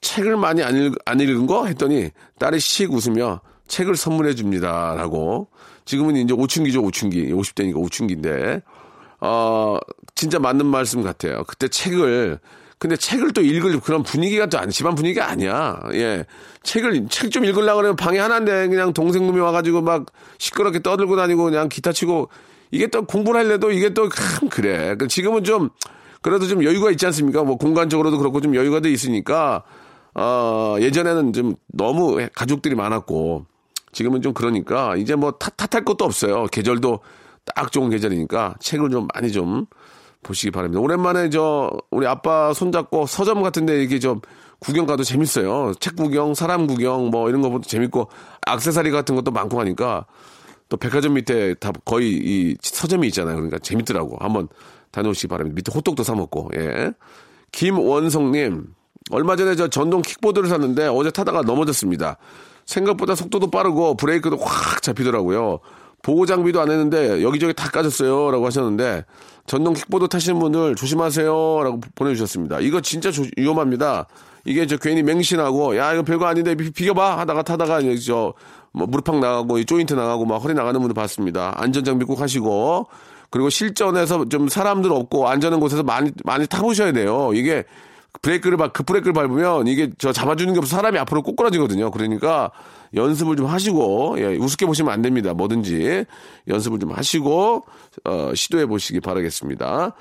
책을 0.00 0.36
많이 0.36 0.62
안, 0.62 0.76
읽, 0.76 0.94
안 1.04 1.20
읽은 1.20 1.46
거? 1.46 1.66
했더니 1.66 2.10
딸이 2.38 2.58
씩 2.58 2.92
웃으며 2.92 3.40
책을 3.68 3.96
선물해 3.96 4.34
줍니다. 4.34 4.94
라고. 4.96 5.48
지금은 5.84 6.16
이제 6.16 6.32
오춘기죠, 6.32 6.82
오춘기. 6.82 7.32
50대니까 7.32 7.76
오춘기인데. 7.76 8.62
어, 9.20 9.78
진짜 10.14 10.38
맞는 10.38 10.66
말씀 10.66 11.02
같아요. 11.02 11.44
그때 11.46 11.68
책을, 11.68 12.38
근데 12.78 12.96
책을 12.96 13.32
또 13.32 13.42
읽을 13.42 13.80
그런 13.80 14.02
분위기가 14.02 14.46
또 14.46 14.58
아니, 14.58 14.72
집안 14.72 14.94
분위기가 14.94 15.28
아니야. 15.28 15.80
예. 15.92 16.24
책을, 16.62 17.08
책 17.08 17.30
좀 17.30 17.44
읽으려고 17.44 17.78
그러면 17.78 17.96
방에 17.96 18.18
하나인데 18.18 18.68
그냥 18.68 18.92
동생 18.92 19.26
놈이 19.26 19.38
와가지고 19.40 19.82
막 19.82 20.06
시끄럽게 20.38 20.80
떠들고 20.80 21.16
다니고 21.16 21.44
그냥 21.44 21.68
기타 21.68 21.92
치고 21.92 22.28
이게 22.70 22.86
또 22.86 23.04
공부를 23.04 23.40
하려도 23.40 23.70
이게 23.70 23.94
또 23.94 24.08
참 24.08 24.48
그래. 24.48 24.94
그 24.96 25.08
지금은 25.08 25.44
좀 25.44 25.70
그래도 26.22 26.46
좀 26.46 26.64
여유가 26.64 26.90
있지 26.90 27.06
않습니까? 27.06 27.44
뭐 27.44 27.56
공간적으로도 27.56 28.18
그렇고 28.18 28.40
좀 28.40 28.54
여유가 28.54 28.80
돼 28.80 28.90
있으니까 28.90 29.62
어, 30.14 30.76
예전에는 30.80 31.32
좀 31.32 31.54
너무 31.68 32.18
가족들이 32.34 32.74
많았고 32.74 33.46
지금은 33.92 34.22
좀 34.22 34.34
그러니까 34.34 34.96
이제 34.96 35.14
뭐 35.14 35.32
탓, 35.32 35.54
탓할 35.56 35.84
것도 35.84 36.04
없어요. 36.04 36.46
계절도 36.46 37.00
딱 37.54 37.72
좋은 37.72 37.88
계절이니까 37.90 38.56
책을 38.60 38.90
좀 38.90 39.08
많이 39.14 39.30
좀 39.32 39.66
보시기 40.22 40.50
바랍니다. 40.50 40.80
오랜만에 40.80 41.30
저 41.30 41.70
우리 41.90 42.06
아빠 42.06 42.52
손잡고 42.52 43.06
서점 43.06 43.42
같은데 43.42 43.80
이렇게 43.80 43.98
좀 43.98 44.20
구경 44.58 44.86
가도 44.86 45.04
재밌어요. 45.04 45.72
책 45.78 45.94
구경, 45.96 46.34
사람 46.34 46.66
구경 46.66 47.10
뭐 47.10 47.28
이런 47.28 47.40
거보다 47.40 47.66
재밌고 47.68 48.08
액세서리 48.48 48.90
같은 48.90 49.14
것도 49.14 49.30
많고 49.30 49.60
하니까 49.60 50.04
또 50.68 50.76
백화점 50.76 51.14
밑에 51.14 51.54
다 51.54 51.72
거의 51.84 52.10
이 52.12 52.56
서점이 52.60 53.06
있잖아요. 53.08 53.36
그러니까 53.36 53.58
재밌더라고. 53.58 54.16
한번 54.20 54.48
다녀오시기 54.90 55.28
바랍니다. 55.28 55.54
밑에 55.56 55.72
호떡도 55.74 56.02
사 56.02 56.14
먹고. 56.14 56.50
예. 56.56 56.92
김원성님 57.52 58.66
얼마 59.10 59.36
전에 59.36 59.54
저 59.56 59.68
전동 59.68 60.02
킥보드를 60.02 60.48
샀는데 60.48 60.86
어제 60.88 61.10
타다가 61.10 61.42
넘어졌습니다. 61.42 62.18
생각보다 62.66 63.14
속도도 63.14 63.50
빠르고 63.50 63.96
브레이크도 63.96 64.36
확 64.36 64.82
잡히더라고요. 64.82 65.60
보호 66.02 66.26
장비도 66.26 66.60
안 66.60 66.70
했는데 66.70 67.22
여기저기 67.22 67.54
다 67.54 67.70
까졌어요. 67.70 68.30
라고 68.30 68.46
하셨는데 68.46 69.04
전동 69.46 69.72
킥보드 69.72 70.08
타시는 70.08 70.38
분들 70.38 70.76
조심하세요. 70.76 71.26
라고 71.64 71.80
보내주셨습니다. 71.94 72.60
이거 72.60 72.80
진짜 72.82 73.10
조- 73.10 73.24
위험합니다. 73.36 74.06
이게 74.44 74.66
저 74.66 74.76
괜히 74.76 75.02
맹신하고 75.02 75.76
야 75.76 75.92
이거 75.94 76.02
별거 76.02 76.26
아닌데 76.26 76.54
비- 76.54 76.70
비켜봐 76.70 77.18
하다가 77.18 77.42
타다가 77.42 77.80
저 78.06 78.34
뭐 78.78 78.86
무릎팍 78.86 79.18
나가고 79.18 79.58
이 79.58 79.64
조인트 79.64 79.94
나가고 79.94 80.24
막 80.24 80.36
허리 80.36 80.54
나가는 80.54 80.78
분들 80.78 80.94
봤습니다. 80.94 81.52
안전 81.56 81.84
장비 81.84 82.04
꼭 82.04 82.20
하시고 82.20 82.86
그리고 83.30 83.50
실전에서 83.50 84.28
좀 84.28 84.48
사람들 84.48 84.90
없고 84.92 85.28
안전한 85.28 85.60
곳에서 85.60 85.82
많이 85.82 86.12
많이 86.24 86.46
타보셔야 86.46 86.92
돼요. 86.92 87.32
이게 87.34 87.64
브레이크를 88.22 88.56
밟, 88.56 88.72
그 88.72 88.84
브레이크를 88.84 89.12
밟으면 89.12 89.66
이게 89.66 89.90
저 89.98 90.12
잡아주는 90.12 90.52
게 90.52 90.58
없어 90.58 90.76
사람이 90.76 90.98
앞으로 90.98 91.22
꼬꾸라지거든요. 91.22 91.90
그러니까 91.90 92.50
연습을 92.94 93.36
좀 93.36 93.46
하시고, 93.46 94.16
예, 94.18 94.36
우습게 94.36 94.66
보시면 94.66 94.92
안 94.92 95.02
됩니다. 95.02 95.34
뭐든지. 95.34 96.04
연습을 96.48 96.78
좀 96.78 96.92
하시고, 96.92 97.64
어, 98.04 98.32
시도해 98.34 98.66
보시기 98.66 99.00
바라겠습니다. 99.00 99.94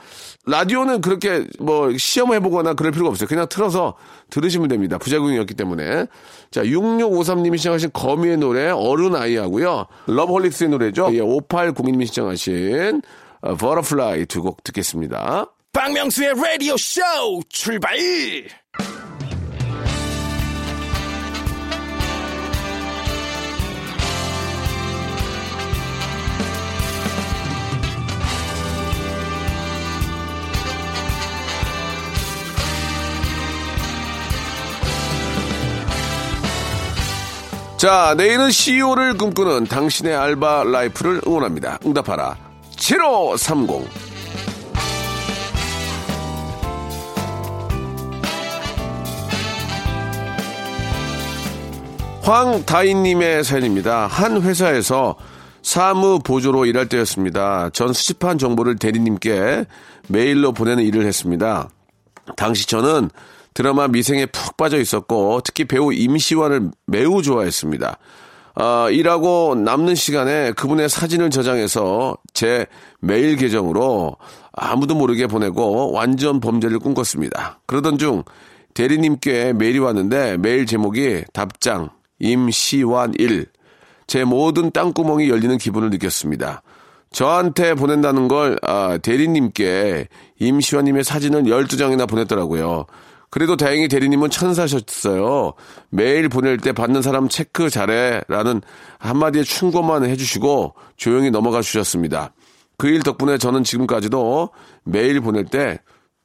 라디오는 0.46 1.01
그렇게 1.01 1.46
뭐 1.60 1.96
시험을 1.98 2.38
해보거나 2.38 2.74
그럴 2.75 2.91
필요가 2.91 3.10
없어요. 3.10 3.27
그냥 3.27 3.48
틀어서 3.50 3.96
들으시면 4.29 4.67
됩니다. 4.70 4.98
부작용이었기 4.98 5.53
때문에. 5.53 6.06
자, 6.51 6.63
6653님이 6.63 7.58
시청하신 7.58 7.89
거미의 7.94 8.38
노래, 8.38 8.70
어른 8.70 9.15
아이 9.15 9.36
하고요. 9.36 9.86
러브홀릭스의 10.08 10.70
노래죠. 10.70 11.10
예, 11.13 11.20
5802님이 11.20 12.06
시청하신 12.08 13.01
어, 13.41 13.56
버터플라이 13.56 14.25
두 14.25 14.41
곡 14.41 14.63
듣겠습니다. 14.63 15.46
박명수의 15.74 16.34
라디오 16.41 16.75
쇼 16.77 17.01
출발! 17.50 17.96
자, 37.77 38.15
내일은 38.17 38.50
CEO를 38.50 39.19
꿈꾸는 39.19 39.65
당신의 39.65 40.15
알바 40.15 40.63
라이프를 40.63 41.22
응원합니다. 41.27 41.77
응답하라. 41.86 42.36
7530. 42.75 43.88
황다인님의 52.24 53.43
사연입니다. 53.43 54.07
한 54.07 54.41
회사에서 54.41 55.15
사무 55.62 56.19
보조로 56.19 56.65
일할 56.65 56.89
때였습니다. 56.89 57.69
전 57.69 57.93
수집한 57.93 58.39
정보를 58.39 58.77
대리님께 58.77 59.65
메일로 60.07 60.53
보내는 60.53 60.84
일을 60.84 61.05
했습니다. 61.05 61.69
당시 62.36 62.65
저는 62.65 63.12
드라마 63.57 63.87
미생에 63.87 64.27
푹 64.27 64.55
빠져 64.55 64.77
있었고 64.77 65.41
특히 65.43 65.65
배우 65.65 65.91
임시완을 65.91 66.69
매우 66.85 67.23
좋아했습니다. 67.23 67.97
아, 68.53 68.87
일하고 68.91 69.55
남는 69.55 69.95
시간에 69.95 70.51
그분의 70.51 70.89
사진을 70.89 71.31
저장해서 71.31 72.17
제 72.35 72.67
메일 72.99 73.35
계정으로 73.35 74.15
아무도 74.51 74.93
모르게 74.93 75.25
보내고 75.25 75.91
완전 75.91 76.39
범죄를 76.39 76.77
꿈꿨습니다. 76.77 77.59
그러던 77.65 77.97
중 77.97 78.23
대리님께 78.75 79.53
메일이 79.53 79.79
왔는데 79.79 80.37
메일 80.37 80.67
제목이 80.67 81.23
답장 81.33 81.89
임시완 82.19 83.13
1 83.17 83.47
제 84.05 84.23
모든 84.23 84.69
땅구멍이 84.69 85.29
열리는 85.29 85.57
기분을 85.57 85.89
느꼈습니다. 85.89 86.61
저한테 87.09 87.73
보낸다는 87.73 88.27
걸 88.27 88.59
아, 88.61 88.99
대리님께 88.99 90.09
임시완님의 90.39 91.03
사진을 91.03 91.45
12장이나 91.45 92.07
보냈더라고요. 92.07 92.85
그래도 93.29 93.57
다행히 93.57 93.88
대리님은 93.88 94.29
천사셨어요. 94.29 95.53
매일 95.89 96.29
보낼 96.29 96.57
때 96.57 96.72
받는 96.72 97.01
사람 97.01 97.27
체크 97.27 97.69
잘해 97.69 98.22
라는 98.27 98.62
한마디의 99.00 99.46
충고만 99.46 100.05
해주시고 100.05 100.75
조용히 100.96 101.29
넘어가 101.29 101.62
주셨습니다. 101.62 102.34
그 102.77 102.88
일 102.88 103.01
덕분에 103.01 103.38
저는 103.38 103.63
지금까지도 103.63 104.50
매일 104.84 105.19
보낼 105.19 105.46
때 105.46 105.79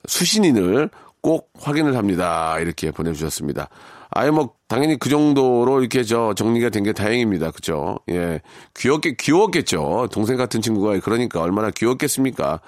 수신인을 0.06 0.90
꼭 1.22 1.50
확인을 1.58 1.96
합니다. 1.96 2.58
이렇게 2.60 2.90
보내주셨습니다. 2.90 3.68
아예 4.10 4.30
뭐 4.30 4.54
당연히 4.72 4.98
그 4.98 5.10
정도로 5.10 5.80
이렇게 5.80 6.02
저 6.02 6.32
정리가 6.32 6.70
된 6.70 6.82
게 6.82 6.94
다행입니다. 6.94 7.50
그죠? 7.50 7.98
예. 8.08 8.40
귀엽게 8.74 9.16
귀여웠겠죠. 9.20 10.08
동생 10.10 10.38
같은 10.38 10.62
친구가 10.62 10.98
그러니까 11.00 11.42
얼마나 11.42 11.70
귀엽겠습니까? 11.70 12.60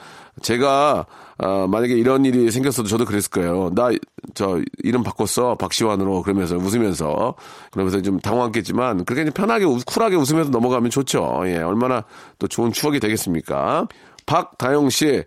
제가 0.43 1.07
아, 1.39 1.67
만약에 1.67 1.95
이런 1.95 2.27
일이 2.27 2.51
생겼어도 2.51 2.89
저도 2.91 3.07
그랬을 3.07 3.31
거예요. 3.31 3.71
나 3.75 3.89
저 4.35 4.61
이름 4.83 5.03
바꿨어 5.03 5.55
박시환으로 5.57 6.23
그러면서 6.23 6.57
웃으면서 6.57 7.35
그러면서 7.71 8.03
좀 8.03 8.19
당황했겠지만 8.21 9.05
그렇게 9.07 9.31
편하게 9.31 9.65
쿨하게 9.65 10.17
웃으면서 10.17 10.51
넘어가면 10.51 10.91
좋죠. 10.91 11.43
예. 11.47 11.57
얼마나 11.57 12.05
또 12.39 12.47
좋은 12.47 12.71
추억이 12.71 13.01
되겠습니까? 13.01 13.89
박다영 14.27 14.91
씨 14.91 15.25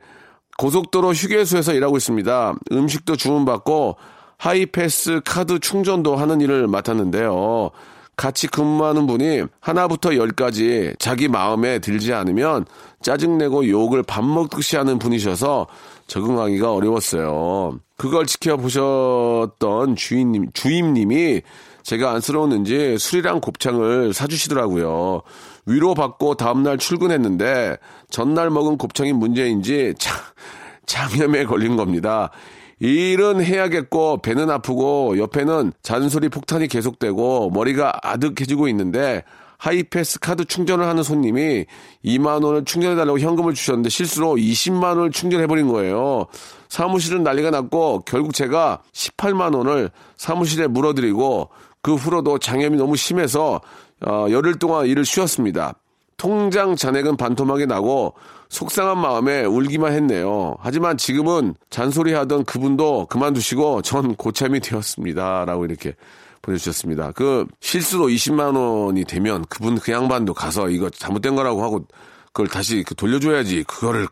고속도로 0.60 1.14
휴게소에서 1.14 1.74
일하고 1.74 1.98
있습니다. 1.98 2.54
음식도 2.72 3.16
주문받고 3.16 3.98
하이패스 4.38 5.22
카드 5.26 5.60
충전도 5.60 6.16
하는 6.16 6.42
일을 6.42 6.68
맡았는데요. 6.68 7.72
같이 8.16 8.48
근무하는 8.48 9.06
분이 9.06 9.44
하나부터 9.60 10.16
열까지 10.16 10.96
자기 10.98 11.28
마음에 11.28 11.78
들지 11.78 12.14
않으면 12.14 12.66
짜증내고 13.02 13.70
욕을 13.70 14.02
밥 14.02 14.26
먹듯이 14.26 14.76
하는 14.76 14.98
분이셔서 14.98 15.68
적응하기가 16.08 16.74
어려웠어요. 16.74 17.80
그걸 17.96 18.26
지켜보셨던 18.26 19.96
주인님, 19.96 20.52
주임님이 20.54 21.42
제가 21.84 22.12
안쓰러웠는지 22.12 22.98
술이랑 22.98 23.40
곱창을 23.40 24.14
사주시더라고요. 24.14 25.22
위로받고 25.68 26.36
다음날 26.36 26.80
출근했는데 26.80 27.78
전날 28.10 28.50
먹은 28.50 28.78
곱창이 28.78 29.14
문제인지 29.14 29.94
장, 30.00 30.16
장염에 30.88 31.46
걸린 31.46 31.76
겁니다. 31.76 32.32
일은 32.80 33.44
해야겠고 33.44 34.22
배는 34.22 34.50
아프고 34.50 35.18
옆에는 35.18 35.74
잔소리 35.82 36.30
폭탄이 36.30 36.68
계속되고 36.68 37.50
머리가 37.52 38.00
아득해지고 38.04 38.68
있는데 38.70 39.24
하이패스 39.58 40.20
카드 40.20 40.46
충전을 40.46 40.86
하는 40.86 41.02
손님이 41.02 41.66
2만 42.06 42.44
원을 42.44 42.64
충전해달라고 42.66 43.20
현금을 43.20 43.56
주셨는데 43.56 43.90
실수로 43.90 44.36
20만 44.36 44.84
원을 44.84 45.12
충전해버린 45.12 45.68
거예요. 45.68 46.28
사무실은 46.70 47.24
난리가 47.24 47.50
났고 47.50 48.04
결국 48.06 48.34
제가 48.34 48.84
18만 48.94 49.56
원을 49.56 49.90
사무실에 50.16 50.68
물어드리고 50.68 51.50
그 51.82 51.96
후로도 51.96 52.38
장염이 52.38 52.78
너무 52.78 52.96
심해서 52.96 53.62
어, 54.06 54.28
열흘 54.30 54.60
동안 54.60 54.86
일을 54.86 55.06
쉬었습니다. 55.06 55.74
통장 56.18 56.76
잔액은 56.76 57.18
반토막이 57.18 57.66
나고 57.66 58.14
속상한 58.50 59.00
마음에 59.00 59.44
울기만 59.44 59.94
했네요. 59.94 60.56
하지만 60.60 60.98
지금은 60.98 61.56
잔소리 61.70 62.14
하던 62.14 62.46
그분도 62.46 63.08
그만두시고 63.08 63.82
전 63.82 64.16
고참이 64.16 64.60
되었습니다. 64.60 65.46
라고 65.46 65.66
이렇게 65.66 65.96
보내주셨습니다. 66.42 67.12
그 67.12 67.46
실수로 67.60 68.06
20만 68.08 68.56
원이 68.56 69.04
되면 69.04 69.44
그분 69.50 69.78
그 69.80 69.92
양반도 69.92 70.34
가서 70.34 70.70
이거 70.70 70.90
잘못된 70.90 71.36
거라고 71.36 71.64
하고 71.64 71.86
그걸 72.28 72.48
다시 72.48 72.84
그 72.88 72.96
돌려줘야지. 72.96 73.64
그거를 73.64 74.08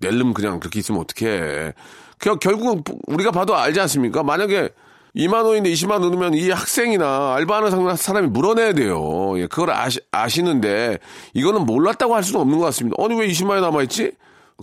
낼름 0.00 0.34
그냥 0.34 0.60
그렇게 0.60 0.80
있으면 0.80 1.00
어떡해. 1.00 1.72
그 2.18 2.36
결국은 2.36 2.82
우리가 3.06 3.30
봐도 3.30 3.56
알지 3.56 3.80
않습니까? 3.80 4.22
만약에 4.22 4.68
2만 5.16 5.44
원인데 5.44 5.70
20만 5.72 5.92
원 5.92 6.02
넣으면 6.02 6.34
이 6.34 6.50
학생이나 6.50 7.34
알바하는 7.34 7.96
사람이 7.96 8.28
물어내야 8.28 8.72
돼요. 8.74 9.34
예, 9.38 9.46
그걸 9.46 9.70
아시, 9.70 10.00
아시는데 10.12 10.98
이거는 11.34 11.66
몰랐다고 11.66 12.14
할 12.14 12.22
수는 12.22 12.40
없는 12.40 12.58
것 12.58 12.64
같습니다. 12.66 12.96
아니 13.02 13.18
왜 13.18 13.26
20만 13.28 13.50
원이 13.50 13.60
남아있지? 13.62 14.12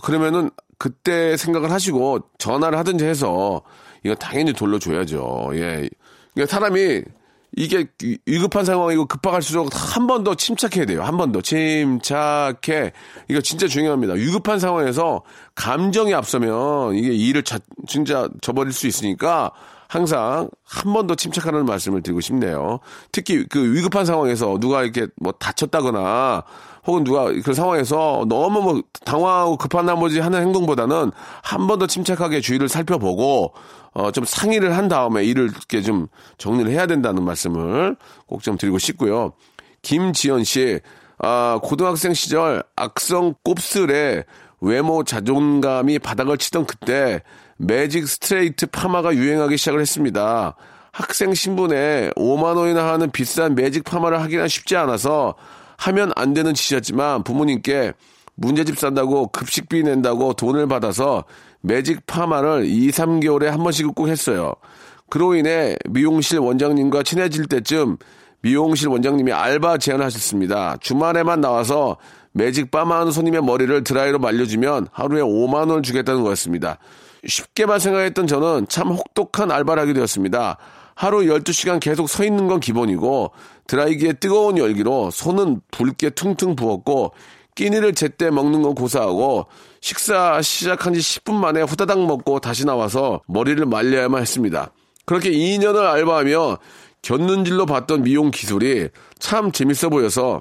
그러면은 0.02 0.50
그때 0.78 1.36
생각을 1.36 1.70
하시고 1.70 2.20
전화를 2.38 2.78
하든지 2.78 3.04
해서 3.04 3.62
이거 4.04 4.14
당연히 4.14 4.52
돌려줘야죠. 4.52 5.50
예. 5.54 5.88
그러니까 6.34 6.54
사람이 6.54 7.02
이게 7.56 7.86
위급한 8.26 8.64
상황이고 8.64 9.06
급박할수록 9.06 9.70
한 9.96 10.06
번 10.06 10.22
더 10.22 10.34
침착해야 10.34 10.84
돼요. 10.86 11.02
한 11.02 11.16
번 11.16 11.32
더 11.32 11.40
침착해. 11.40 12.92
이거 13.28 13.40
진짜 13.40 13.66
중요합니다. 13.66 14.14
위급한 14.14 14.58
상황에서 14.60 15.22
감정이 15.54 16.14
앞서면 16.14 16.94
이게 16.94 17.12
일을 17.12 17.42
자, 17.42 17.58
진짜 17.88 18.28
저버릴 18.42 18.72
수 18.72 18.86
있으니까 18.86 19.50
항상 19.88 20.48
한 20.64 20.92
번 20.92 21.06
더 21.06 21.14
침착하는 21.14 21.64
말씀을 21.64 22.02
드리고 22.02 22.20
싶네요. 22.20 22.78
특히 23.10 23.46
그 23.48 23.72
위급한 23.74 24.04
상황에서 24.04 24.58
누가 24.60 24.82
이렇게 24.82 25.06
뭐 25.16 25.32
다쳤다거나 25.32 26.44
혹은 26.86 27.04
누가 27.04 27.32
그 27.44 27.54
상황에서 27.54 28.24
너무 28.28 28.60
뭐 28.62 28.82
당황하고 29.04 29.56
급한 29.56 29.86
나머지 29.86 30.20
하는 30.20 30.40
행동보다는 30.42 31.10
한 31.42 31.66
번 31.66 31.78
더 31.78 31.86
침착하게 31.86 32.40
주의를 32.40 32.68
살펴보고 32.68 33.52
어 33.94 34.10
좀 34.12 34.24
상의를 34.24 34.76
한 34.76 34.88
다음에 34.88 35.24
일을 35.24 35.44
이렇게 35.50 35.80
좀 35.82 36.06
정리를 36.38 36.70
해야 36.70 36.86
된다는 36.86 37.24
말씀을 37.24 37.96
꼭 38.26 38.42
좀 38.42 38.56
드리고 38.58 38.78
싶고요. 38.78 39.32
김지연 39.82 40.44
씨, 40.44 40.80
아, 41.18 41.58
고등학생 41.62 42.12
시절 42.14 42.62
악성 42.76 43.34
곱슬에 43.44 44.24
외모 44.60 45.04
자존감이 45.04 45.98
바닥을 45.98 46.36
치던 46.38 46.66
그때 46.66 47.22
매직 47.58 48.08
스트레이트 48.08 48.66
파마가 48.66 49.14
유행하기 49.14 49.56
시작을 49.56 49.80
했습니다. 49.80 50.54
학생 50.92 51.34
신분에 51.34 52.10
5만 52.16 52.56
원이나 52.56 52.92
하는 52.92 53.10
비싼 53.10 53.54
매직 53.54 53.84
파마를 53.84 54.20
하기는 54.22 54.48
쉽지 54.48 54.76
않아서 54.76 55.34
하면 55.76 56.12
안 56.16 56.34
되는 56.34 56.54
짓이었지만 56.54 57.24
부모님께 57.24 57.92
문제집 58.36 58.78
산다고 58.78 59.28
급식비 59.28 59.82
낸다고 59.82 60.34
돈을 60.34 60.68
받아서 60.68 61.24
매직 61.60 62.06
파마를 62.06 62.64
2, 62.66 62.90
3개월에 62.90 63.46
한 63.46 63.62
번씩 63.62 63.94
꼭 63.94 64.08
했어요. 64.08 64.54
그로 65.10 65.34
인해 65.34 65.76
미용실 65.88 66.38
원장님과 66.38 67.02
친해질 67.02 67.46
때쯤 67.46 67.96
미용실 68.42 68.88
원장님이 68.88 69.32
알바 69.32 69.78
제안을 69.78 70.04
하셨습니다. 70.06 70.76
주말에만 70.80 71.40
나와서 71.40 71.96
매직 72.32 72.70
파마하는 72.70 73.10
손님의 73.10 73.42
머리를 73.42 73.82
드라이로 73.82 74.20
말려주면 74.20 74.88
하루에 74.92 75.22
5만 75.22 75.70
원 75.70 75.82
주겠다는 75.82 76.22
거였습니다. 76.22 76.78
쉽게만 77.26 77.78
생각했던 77.78 78.26
저는 78.26 78.66
참 78.68 78.88
혹독한 78.88 79.50
알바를 79.50 79.82
하게 79.82 79.92
되었습니다. 79.92 80.58
하루 80.94 81.20
12시간 81.20 81.78
계속 81.80 82.08
서 82.08 82.24
있는 82.24 82.48
건 82.48 82.60
기본이고 82.60 83.30
드라이기에 83.68 84.14
뜨거운 84.14 84.58
열기로 84.58 85.10
손은 85.10 85.60
붉게 85.70 86.10
퉁퉁 86.10 86.56
부었고 86.56 87.12
끼니를 87.54 87.94
제때 87.94 88.30
먹는 88.30 88.62
건 88.62 88.74
고사하고 88.74 89.46
식사 89.80 90.40
시작한 90.42 90.94
지 90.94 91.00
10분 91.00 91.34
만에 91.34 91.62
후다닥 91.62 92.04
먹고 92.04 92.40
다시 92.40 92.64
나와서 92.64 93.20
머리를 93.26 93.64
말려야만 93.66 94.20
했습니다. 94.20 94.70
그렇게 95.06 95.30
2년을 95.30 95.84
알바하며 95.84 96.58
곁눈질로 97.02 97.66
봤던 97.66 98.02
미용 98.02 98.30
기술이 98.30 98.88
참 99.18 99.52
재밌어 99.52 99.88
보여서 99.88 100.40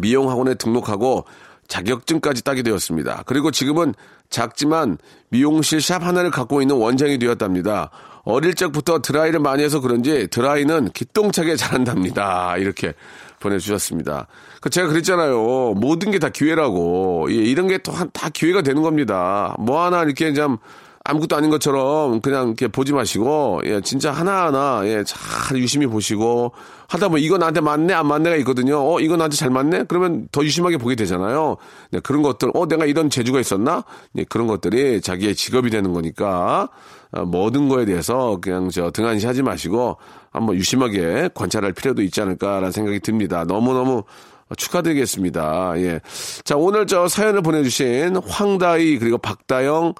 미용 0.00 0.30
학원에 0.30 0.54
등록하고 0.54 1.24
자격증까지 1.68 2.42
따게 2.42 2.62
되었습니다. 2.62 3.22
그리고 3.26 3.50
지금은 3.50 3.94
작지만 4.30 4.98
미용실 5.28 5.80
샵 5.80 6.02
하나를 6.02 6.30
갖고 6.30 6.60
있는 6.60 6.76
원장이 6.76 7.18
되었답니다. 7.18 7.90
어릴 8.24 8.54
적부터 8.54 9.00
드라이를 9.00 9.40
많이 9.40 9.62
해서 9.62 9.80
그런지 9.80 10.26
드라이는 10.28 10.90
기똥차게 10.92 11.56
잘한답니다. 11.56 12.56
이렇게 12.58 12.94
보내주셨습니다. 13.40 14.26
그 14.60 14.68
제가 14.70 14.88
그랬잖아요. 14.88 15.74
모든 15.76 16.10
게 16.10 16.18
다 16.18 16.28
기회라고. 16.28 17.28
예, 17.30 17.34
이런 17.34 17.68
게또다 17.68 18.30
기회가 18.30 18.62
되는 18.62 18.82
겁니다. 18.82 19.54
뭐 19.58 19.84
하나 19.84 20.02
이렇게 20.02 20.32
좀 20.32 20.58
아무것도 21.08 21.36
아닌 21.36 21.48
것처럼 21.48 22.20
그냥 22.20 22.48
이렇게 22.48 22.68
보지 22.68 22.92
마시고, 22.92 23.62
예, 23.64 23.80
진짜 23.80 24.12
하나하나, 24.12 24.82
예, 24.84 25.02
잘 25.04 25.56
유심히 25.56 25.86
보시고, 25.86 26.52
하다 26.86 27.08
보면 27.08 27.22
이거 27.22 27.38
나한테 27.38 27.62
맞네, 27.62 27.94
안 27.94 28.06
맞네가 28.06 28.36
있거든요. 28.36 28.78
어, 28.78 29.00
이거 29.00 29.16
나한테 29.16 29.34
잘 29.34 29.48
맞네? 29.48 29.84
그러면 29.88 30.28
더 30.32 30.44
유심하게 30.44 30.76
보게 30.76 30.96
되잖아요. 30.96 31.56
네, 31.90 32.00
그런 32.00 32.20
것들, 32.20 32.50
어, 32.52 32.68
내가 32.68 32.84
이런 32.84 33.08
재주가 33.08 33.40
있었나? 33.40 33.84
네, 34.12 34.24
그런 34.28 34.46
것들이 34.46 35.00
자기의 35.00 35.34
직업이 35.34 35.70
되는 35.70 35.94
거니까, 35.94 36.68
어, 37.12 37.24
모든 37.24 37.70
거에 37.70 37.86
대해서 37.86 38.36
그냥 38.42 38.68
저 38.68 38.90
등한시 38.90 39.26
하지 39.26 39.42
마시고, 39.42 39.96
한번 40.30 40.56
유심하게 40.56 41.30
관찰할 41.32 41.72
필요도 41.72 42.02
있지 42.02 42.20
않을까라는 42.20 42.70
생각이 42.70 43.00
듭니다. 43.00 43.44
너무너무 43.44 44.02
축하드리겠습니다. 44.54 45.72
예. 45.78 46.00
자, 46.44 46.56
오늘 46.56 46.86
저 46.86 47.08
사연을 47.08 47.40
보내주신 47.40 48.16
황다희, 48.26 48.98
그리고 48.98 49.16
박다영, 49.16 49.94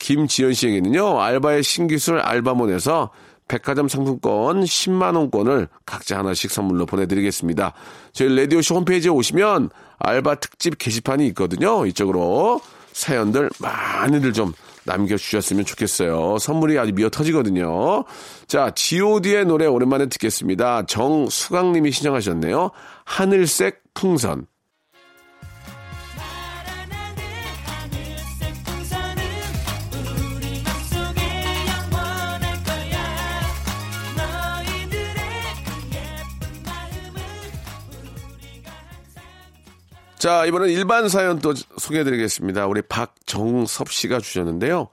김지연 0.00 0.54
씨에게는요, 0.54 1.20
알바의 1.20 1.62
신기술 1.62 2.18
알바몬에서 2.18 3.10
백화점 3.46 3.88
상품권 3.88 4.62
10만원권을 4.62 5.68
각자 5.84 6.18
하나씩 6.18 6.50
선물로 6.50 6.86
보내드리겠습니다. 6.86 7.72
저희 8.12 8.34
라디오쇼 8.34 8.76
홈페이지에 8.76 9.10
오시면 9.10 9.70
알바 9.98 10.36
특집 10.36 10.78
게시판이 10.78 11.26
있거든요. 11.28 11.84
이쪽으로 11.86 12.60
사연들 12.92 13.50
많이들 13.58 14.32
좀 14.32 14.52
남겨주셨으면 14.84 15.64
좋겠어요. 15.64 16.38
선물이 16.38 16.78
아주 16.78 16.92
미어 16.92 17.10
터지거든요. 17.10 18.04
자, 18.46 18.72
god의 18.74 19.46
노래 19.46 19.66
오랜만에 19.66 20.06
듣겠습니다. 20.06 20.86
정수강님이 20.86 21.90
신청하셨네요. 21.92 22.70
하늘색 23.04 23.82
풍선. 23.94 24.46
자, 40.20 40.44
이번엔 40.44 40.68
일반 40.68 41.08
사연 41.08 41.38
또 41.38 41.54
소개해드리겠습니다. 41.78 42.66
우리 42.66 42.82
박정섭 42.82 43.90
씨가 43.90 44.20
주셨는데요. 44.20 44.88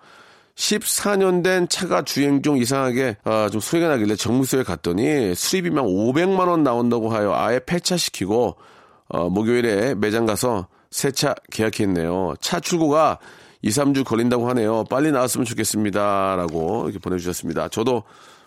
14년 0.55 1.43
된 1.43 1.67
차가 1.67 2.01
주행 2.01 2.41
중 2.41 2.57
이상하게 2.57 3.17
아, 3.25 3.49
좀 3.51 3.59
소리가 3.59 3.89
나길래 3.89 4.15
정무소에 4.15 4.63
갔더니 4.63 5.35
수리비만 5.35 5.83
500만 5.83 6.47
원 6.47 6.63
나온다고 6.63 7.09
하여 7.09 7.33
아예 7.35 7.59
폐차시키고 7.59 8.55
어, 9.09 9.29
목요일에 9.29 9.95
매장 9.95 10.25
가서 10.25 10.69
새 10.91 11.11
차 11.11 11.35
계약했네요. 11.51 12.35
차 12.39 12.61
출고가 12.61 13.19
2, 13.63 13.69
3주 13.69 14.05
걸린다고 14.05 14.47
하네요. 14.51 14.85
빨리 14.85 15.11
나왔으면 15.11 15.43
좋겠습니다. 15.43 16.37
라고 16.37 16.85
이렇게 16.85 16.99
보내주셨습니다. 16.99 17.67
저도 17.67 18.03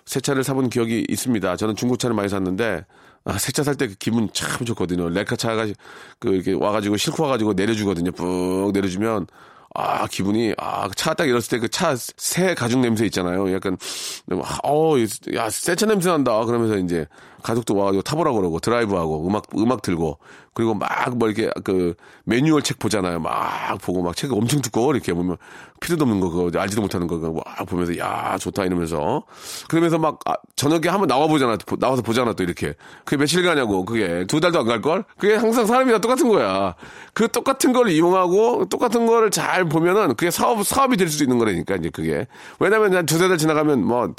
새 0.06 0.20
차를 0.20 0.44
사본 0.44 0.70
기억이 0.70 1.04
있습니다. 1.10 1.56
저는 1.56 1.76
중고차를 1.76 2.16
많이 2.16 2.30
샀는데 2.30 2.86
아, 3.24 3.38
새차 3.38 3.62
살때그 3.64 3.94
기분 3.98 4.28
참 4.32 4.64
좋거든요. 4.64 5.08
레카 5.10 5.36
차가 5.36 5.66
그 6.18 6.28
이렇게 6.34 6.52
와가지고 6.52 6.96
싣고 6.96 7.22
와가지고 7.24 7.52
내려주거든요. 7.54 8.12
푹 8.12 8.72
내려주면 8.72 9.26
아 9.74 10.06
기분이 10.08 10.52
아 10.58 10.88
차가 10.96 11.14
딱 11.14 11.28
일었을 11.28 11.48
때 11.50 11.58
그 11.60 11.68
차 11.68 11.94
새 12.16 12.54
가죽 12.54 12.80
냄새 12.80 13.04
있잖아요. 13.06 13.52
약간 13.52 13.76
어야새 14.64 15.74
차 15.76 15.86
냄새 15.86 16.08
난다. 16.10 16.44
그러면서 16.44 16.76
이제 16.78 17.06
가족도 17.42 17.74
와가지고 17.76 18.02
타보라 18.02 18.32
그러고 18.32 18.58
드라이브하고 18.60 19.26
음악 19.26 19.44
음악 19.56 19.82
들고 19.82 20.18
그리고 20.54 20.74
막 20.74 21.10
뭐 21.16 21.28
이렇게 21.28 21.50
그 21.64 21.94
매뉴얼 22.24 22.62
책 22.62 22.78
보잖아요. 22.78 23.20
막 23.20 23.78
보고 23.82 24.02
막 24.02 24.14
책 24.16 24.32
엄청 24.32 24.60
두꺼워 24.62 24.92
이렇게 24.92 25.12
보면. 25.12 25.36
필요도 25.80 26.04
없는 26.04 26.20
거 26.20 26.28
그거 26.28 26.58
알지도 26.58 26.82
못하는 26.82 27.06
거 27.06 27.18
그거 27.18 27.42
막 27.44 27.66
보면서 27.66 27.96
야 27.98 28.36
좋다 28.38 28.64
이러면서. 28.64 29.22
그러면서 29.68 29.98
막 29.98 30.18
아, 30.26 30.34
저녁에 30.56 30.88
한번 30.88 31.06
나와 31.08 31.26
보잖아 31.26 31.56
보- 31.64 31.76
나와서 31.76 32.02
보잖아 32.02 32.32
또 32.34 32.42
이렇게. 32.42 32.74
그게 33.04 33.16
며칠 33.16 33.42
가냐고 33.42 33.84
그게. 33.84 34.26
두 34.26 34.40
달도 34.40 34.58
안 34.60 34.66
갈 34.66 34.80
걸? 34.82 35.04
그게 35.18 35.34
항상 35.36 35.66
사람이 35.66 35.90
다 35.92 35.98
똑같은 35.98 36.28
거야. 36.28 36.74
그 37.14 37.28
똑같은 37.28 37.72
걸 37.72 37.88
이용하고 37.90 38.66
똑같은 38.66 39.06
거를 39.06 39.30
잘 39.30 39.64
보면은 39.64 40.08
그게 40.16 40.30
사업 40.30 40.64
사업이 40.66 40.96
될 40.98 41.08
수도 41.08 41.24
있는 41.24 41.38
거라니까 41.38 41.76
이제 41.76 41.88
그게. 41.90 42.26
왜냐면 42.58 42.94
한 42.94 43.06
두세 43.06 43.28
달 43.28 43.38
지나가면 43.38 43.84
뭐 43.84 44.12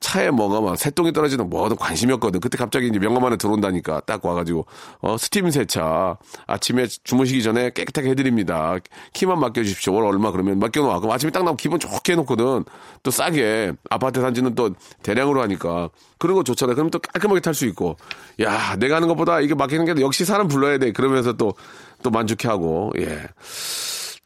차에 0.00 0.30
뭐가 0.30 0.60
막 0.60 0.76
새똥이 0.76 1.12
떨어지는 1.12 1.50
뭐든 1.50 1.76
관심이 1.76 2.12
없거든. 2.14 2.40
그때 2.40 2.56
갑자기 2.56 2.88
이제 2.88 2.98
명함 2.98 3.24
하나 3.24 3.36
들어온다니까 3.36 4.02
딱 4.06 4.24
와가지고 4.24 4.66
어 5.00 5.16
스팀 5.18 5.50
세차 5.50 6.16
아침에 6.46 6.86
주무시기 6.86 7.42
전에 7.42 7.70
깨끗하게 7.70 8.10
해드립니다. 8.10 8.76
키만 9.12 9.40
맡겨주십시오. 9.40 9.94
월 9.94 10.04
얼마 10.06 10.30
그러면 10.30 10.58
맡겨놓아. 10.58 11.00
그럼 11.00 11.12
아침에 11.12 11.30
딱 11.32 11.40
나오면 11.40 11.56
기분 11.56 11.80
좋게 11.80 12.12
해놓거든. 12.12 12.64
또 13.02 13.10
싸게 13.10 13.72
아파트 13.90 14.20
단지는 14.20 14.54
또 14.54 14.70
대량으로 15.02 15.42
하니까 15.42 15.90
그런 16.18 16.36
거 16.36 16.44
좋잖아요. 16.44 16.76
그럼 16.76 16.90
또 16.90 16.98
깔끔하게 16.98 17.40
탈 17.40 17.54
수 17.54 17.66
있고 17.66 17.96
야 18.40 18.76
내가 18.76 18.96
하는 18.96 19.08
것보다 19.08 19.40
이게 19.40 19.54
맡기는 19.54 19.84
게 19.84 20.00
역시 20.00 20.24
사람 20.24 20.48
불러야 20.48 20.78
돼. 20.78 20.92
그러면서 20.92 21.32
또 21.32 21.54
또 22.02 22.10
만족해하고 22.10 22.92
예. 22.98 23.26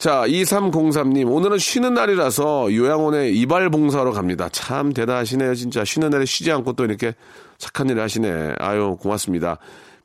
자, 0.03 0.25
2303님, 0.27 1.31
오늘은 1.31 1.59
쉬는 1.59 1.95
날이라서 1.95 2.75
요양원에 2.75 3.31
이발 3.31 3.71
봉사하러 3.71 4.11
갑니다. 4.11 4.49
참 4.49 4.93
대단하시네요, 4.93 5.55
진짜. 5.55 5.85
쉬는 5.85 6.11
날에 6.11 6.25
쉬지 6.25 6.51
않고 6.51 6.73
또 6.73 6.85
이렇게 6.85 7.15
착한 7.57 7.89
일을 7.89 8.03
하시네. 8.03 8.55
아유, 8.59 8.97
고맙습니다. 9.01 9.59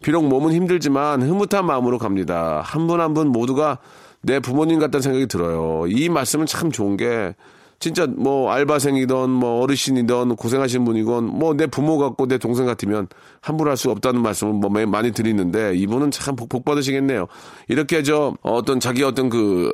비록 0.04 0.28
몸은 0.28 0.54
힘들지만 0.54 1.24
흐뭇한 1.24 1.66
마음으로 1.66 1.98
갑니다. 1.98 2.62
한 2.64 2.86
분 2.86 3.02
한분 3.02 3.30
모두가 3.30 3.80
내 4.22 4.40
부모님 4.40 4.78
같다는 4.78 5.02
생각이 5.02 5.26
들어요. 5.26 5.86
이 5.88 6.10
말씀은 6.10 6.46
참 6.46 6.72
좋은 6.72 6.96
게, 6.96 7.34
진짜 7.80 8.08
뭐 8.08 8.52
알바생이든 8.52 9.30
뭐 9.30 9.62
어르신이든 9.62 10.36
고생하신 10.36 10.84
분이건 10.86 11.26
뭐 11.26 11.54
내 11.54 11.68
부모 11.68 11.98
같고 12.00 12.28
내 12.28 12.38
동생 12.40 12.66
같으면 12.66 13.08
함부로 13.42 13.70
할 13.70 13.78
수 13.78 13.92
없다는 13.92 14.22
말씀을 14.22 14.54
뭐 14.54 14.70
매- 14.70 14.86
많이 14.86 15.12
드리는데 15.12 15.76
이분은 15.76 16.10
참 16.12 16.36
복, 16.36 16.50
복 16.50 16.66
받으시겠네요. 16.66 17.28
이렇게 17.68 18.02
저 18.04 18.36
어떤 18.42 18.80
자기 18.80 19.04
어떤 19.04 19.30
그 19.30 19.72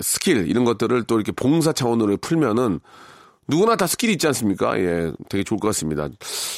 스킬 0.00 0.48
이런 0.48 0.64
것들을 0.64 1.02
또 1.04 1.16
이렇게 1.16 1.32
봉사 1.32 1.72
차원으로 1.72 2.16
풀면은 2.18 2.78
누구나 3.48 3.74
다 3.74 3.88
스킬이 3.88 4.12
있지 4.12 4.28
않습니까? 4.28 4.78
예, 4.78 5.12
되게 5.28 5.42
좋을 5.42 5.58
것 5.58 5.68
같습니다. 5.68 6.08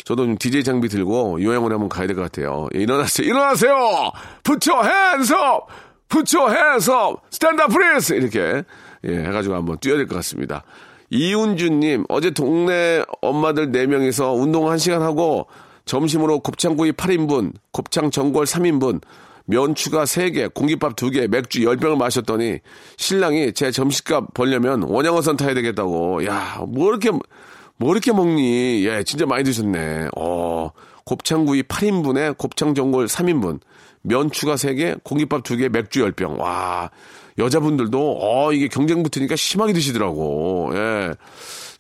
저도 0.05 0.27
좀 0.27 0.37
DJ 0.37 0.63
장비 0.65 0.89
들고 0.89 1.43
요양원에 1.43 1.73
한번 1.73 1.89
가야 1.89 2.07
될 2.07 2.15
것 2.15 2.21
같아요. 2.23 2.69
예, 2.75 2.81
일어나세요. 2.83 3.27
일어나세요! 3.27 3.75
Put 4.45 4.71
your 4.71 4.87
hands 4.87 5.33
up! 5.33 5.67
Put 6.11 6.37
your 6.37 6.55
hands 6.55 6.91
up! 6.91 7.23
Stand 7.33 7.63
up, 7.63 7.73
please! 7.75 8.15
이렇게, 8.15 8.63
예, 9.07 9.17
해가지고 9.25 9.55
한번 9.55 9.79
뛰어야 9.79 9.97
될 9.99 10.07
것 10.07 10.15
같습니다. 10.17 10.65
이운주님, 11.11 12.05
어제 12.09 12.31
동네 12.31 13.03
엄마들 13.21 13.71
4명이서 13.71 14.41
운동 14.41 14.65
1시간 14.67 15.01
하고 15.01 15.47
점심으로 15.85 16.41
곱창구이 16.41 16.93
8인분, 16.93 17.53
곱창 17.73 18.11
전골 18.11 18.45
3인분, 18.47 19.01
면추가 19.47 20.05
3개, 20.05 20.53
공깃밥 20.55 20.97
2개, 20.97 21.29
맥주 21.29 21.61
10병을 21.61 21.97
마셨더니 21.99 22.59
신랑이 22.97 23.53
제 23.53 23.71
점심값 23.71 24.33
벌려면 24.33 24.83
원양어선 24.83 25.37
타야 25.37 25.53
되겠다고. 25.55 26.25
야, 26.27 26.65
뭐 26.67 26.89
이렇게, 26.89 27.11
뭐 27.77 27.93
이렇게 27.93 28.11
먹니? 28.13 28.87
예, 28.87 29.03
진짜 29.05 29.27
많이 29.27 29.45
드셨네. 29.45 30.09
어, 30.17 30.71
곱창구이 31.05 31.65
8인분에 31.65 32.39
곱창 32.39 32.75
전골 32.75 33.05
3인분, 33.07 33.61
면추가 34.01 34.55
3개, 34.55 34.99
공깃밥 35.05 35.43
2개, 35.43 35.69
맥주 35.69 36.01
10병. 36.01 36.39
와, 36.39 36.91
여자분들도, 37.39 38.19
어, 38.21 38.53
이게 38.53 38.69
경쟁 38.69 39.03
붙으니까 39.03 39.37
심하게 39.37 39.73
드시더라고. 39.73 40.71
예. 40.75 41.13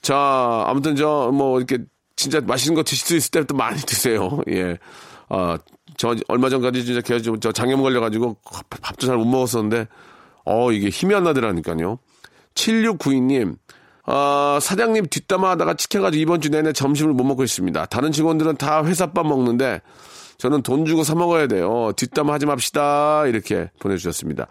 자, 0.03 0.65
아무튼 0.67 0.97
저, 0.97 1.31
뭐, 1.33 1.59
이렇게 1.59 1.79
진짜 2.17 2.41
맛있는 2.41 2.75
거 2.75 2.83
드실 2.83 3.07
수 3.07 3.17
있을 3.17 3.31
때부터 3.31 3.55
많이 3.55 3.79
드세요. 3.81 4.41
예. 4.51 4.79
아, 5.29 5.59
저 5.97 6.15
얼마 6.29 6.49
전까지 6.49 6.85
진짜 6.85 7.01
계속 7.01 7.41
저 7.41 7.53
장염 7.53 7.83
걸려가지고 7.83 8.37
밥도 8.83 9.07
잘 9.07 9.17
못 9.17 9.25
먹었었는데, 9.27 9.89
어, 10.45 10.73
이게 10.73 10.89
힘이 10.89 11.15
안 11.15 11.25
나더라니까요. 11.25 11.99
7692님, 12.55 13.57
아, 14.07 14.59
사장님 14.61 15.07
뒷담화 15.07 15.51
하다가 15.51 15.75
찍혀가지고 15.75 16.21
이번 16.21 16.41
주 16.41 16.51
내내 16.51 16.73
점심을 16.73 17.15
못 17.15 17.25
먹고 17.25 17.43
있습니다. 17.43 17.87
다른 17.87 18.13
직원들은 18.13 18.57
다 18.57 18.85
회사밥 18.85 19.27
먹는데, 19.27 19.81
저는 20.45 20.61
돈 20.61 20.85
주고 20.85 21.05
사 21.05 21.15
먹어야 21.15 21.47
돼요. 21.47 21.93
뒷담화 21.97 22.35
하지 22.35 22.45
맙시다. 22.45 23.27
이렇게 23.29 23.71
보내주셨습니다. 23.81 24.47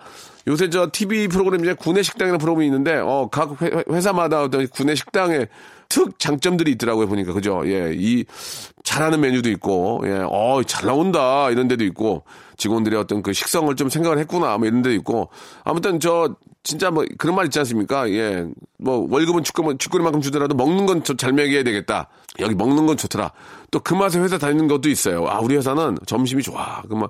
요새 0.48 0.72
저 0.72 0.90
TV 0.92 1.28
프로그램 1.28 1.62
이제 1.62 1.76
구내식당이라는 1.76 2.40
프로그램이 2.40 2.66
있는데, 2.66 2.96
어, 2.96 3.30
각 3.32 3.62
회, 3.62 3.84
회사마다 3.88 4.42
어떤 4.42 4.68
구내식당에 4.70 5.46
특 5.90 6.18
장점들이 6.18 6.72
있더라고요, 6.72 7.08
보니까. 7.08 7.32
그죠? 7.32 7.62
예, 7.68 7.94
이, 7.96 8.26
잘하는 8.84 9.22
메뉴도 9.22 9.52
있고, 9.52 10.02
예, 10.06 10.24
어, 10.28 10.64
잘 10.66 10.88
나온다. 10.88 11.52
이런 11.52 11.68
데도 11.68 11.84
있고, 11.84 12.24
직원들의 12.58 13.00
어떤 13.00 13.22
그 13.22 13.32
식성을 13.32 13.76
좀 13.76 13.90
생각을 13.90 14.18
했구나. 14.18 14.58
뭐 14.58 14.68
이런 14.68 14.82
데도 14.82 14.96
있고. 14.96 15.30
아무튼 15.64 16.00
저, 16.00 16.36
진짜 16.64 16.90
뭐 16.92 17.06
그런 17.18 17.36
말 17.36 17.46
있지 17.46 17.60
않습니까? 17.60 18.10
예. 18.12 18.46
뭐 18.78 19.06
월급은 19.10 19.44
축구만, 19.44 19.78
축구리만큼 19.78 20.22
주더라도 20.22 20.56
먹는 20.56 20.86
건 20.86 21.04
잘 21.18 21.34
먹여야 21.34 21.64
되겠다. 21.64 22.08
여기 22.40 22.56
먹는 22.56 22.86
건 22.86 22.96
좋더라. 22.98 23.32
또 23.72 23.80
그 23.82 23.94
맛에 23.94 24.20
회사 24.20 24.38
다니는 24.38 24.68
것도 24.68 24.90
있어요. 24.90 25.28
아, 25.28 25.40
우리 25.40 25.56
회사는 25.58 25.98
점심이 26.06 26.42
좋아. 26.42 26.82
그뭐 26.84 27.10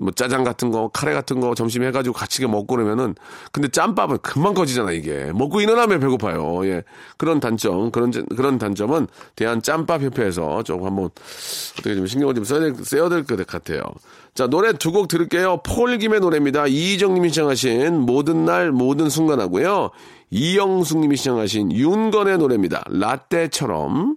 뭐 0.00 0.12
짜장 0.12 0.44
같은 0.44 0.70
거, 0.70 0.88
카레 0.92 1.12
같은 1.12 1.40
거 1.40 1.54
점심 1.54 1.82
해가지고 1.82 2.14
같이 2.14 2.44
먹고 2.46 2.66
그러면은 2.76 3.14
근데 3.52 3.68
짬밥은 3.68 4.18
금방 4.22 4.54
꺼지잖아 4.54 4.92
이게 4.92 5.32
먹고 5.34 5.60
일어나면 5.60 6.00
배고파요. 6.00 6.66
예 6.66 6.84
그런 7.16 7.40
단점 7.40 7.90
그런 7.90 8.12
점- 8.12 8.26
그런 8.26 8.58
단점은 8.58 9.08
대한 9.36 9.60
짬밥 9.62 10.02
협회에서 10.02 10.62
조금 10.62 10.86
한번 10.86 11.10
어떻게 11.72 11.94
좀 11.96 12.06
신경을 12.06 12.34
좀 12.34 12.44
써야 12.44 12.60
될, 12.60 12.74
써야 12.84 13.08
될 13.08 13.24
것 13.24 13.44
같아요. 13.46 13.82
자 14.34 14.46
노래 14.46 14.72
두 14.72 14.92
곡 14.92 15.08
들을게요. 15.08 15.62
폴김의 15.64 16.20
노래입니다. 16.20 16.66
이희정님이 16.68 17.28
시청하신 17.30 18.00
모든 18.00 18.44
날 18.44 18.70
모든 18.72 19.08
순간하고요. 19.10 19.90
이영숙님이 20.30 21.16
시청하신 21.16 21.72
윤건의 21.72 22.38
노래입니다. 22.38 22.84
라떼처럼. 22.88 24.16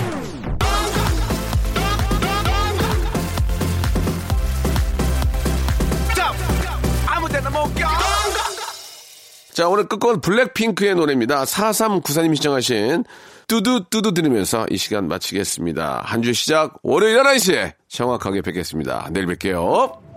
자, 9.61 9.69
오늘 9.69 9.87
끝곡은 9.87 10.21
블랙핑크의 10.21 10.95
노래입니다. 10.95 11.43
4394님 11.43 12.35
시청하신 12.35 13.03
뚜두 13.47 13.83
뚜두 13.91 14.11
들으면서 14.11 14.65
이 14.71 14.77
시간 14.77 15.07
마치겠습니다. 15.07 16.01
한 16.03 16.23
주 16.23 16.33
시작 16.33 16.79
월요일 16.81 17.21
11시에 17.21 17.73
정확하게 17.87 18.41
뵙겠습니다. 18.41 19.09
내일 19.11 19.27
뵐게요. 19.27 20.10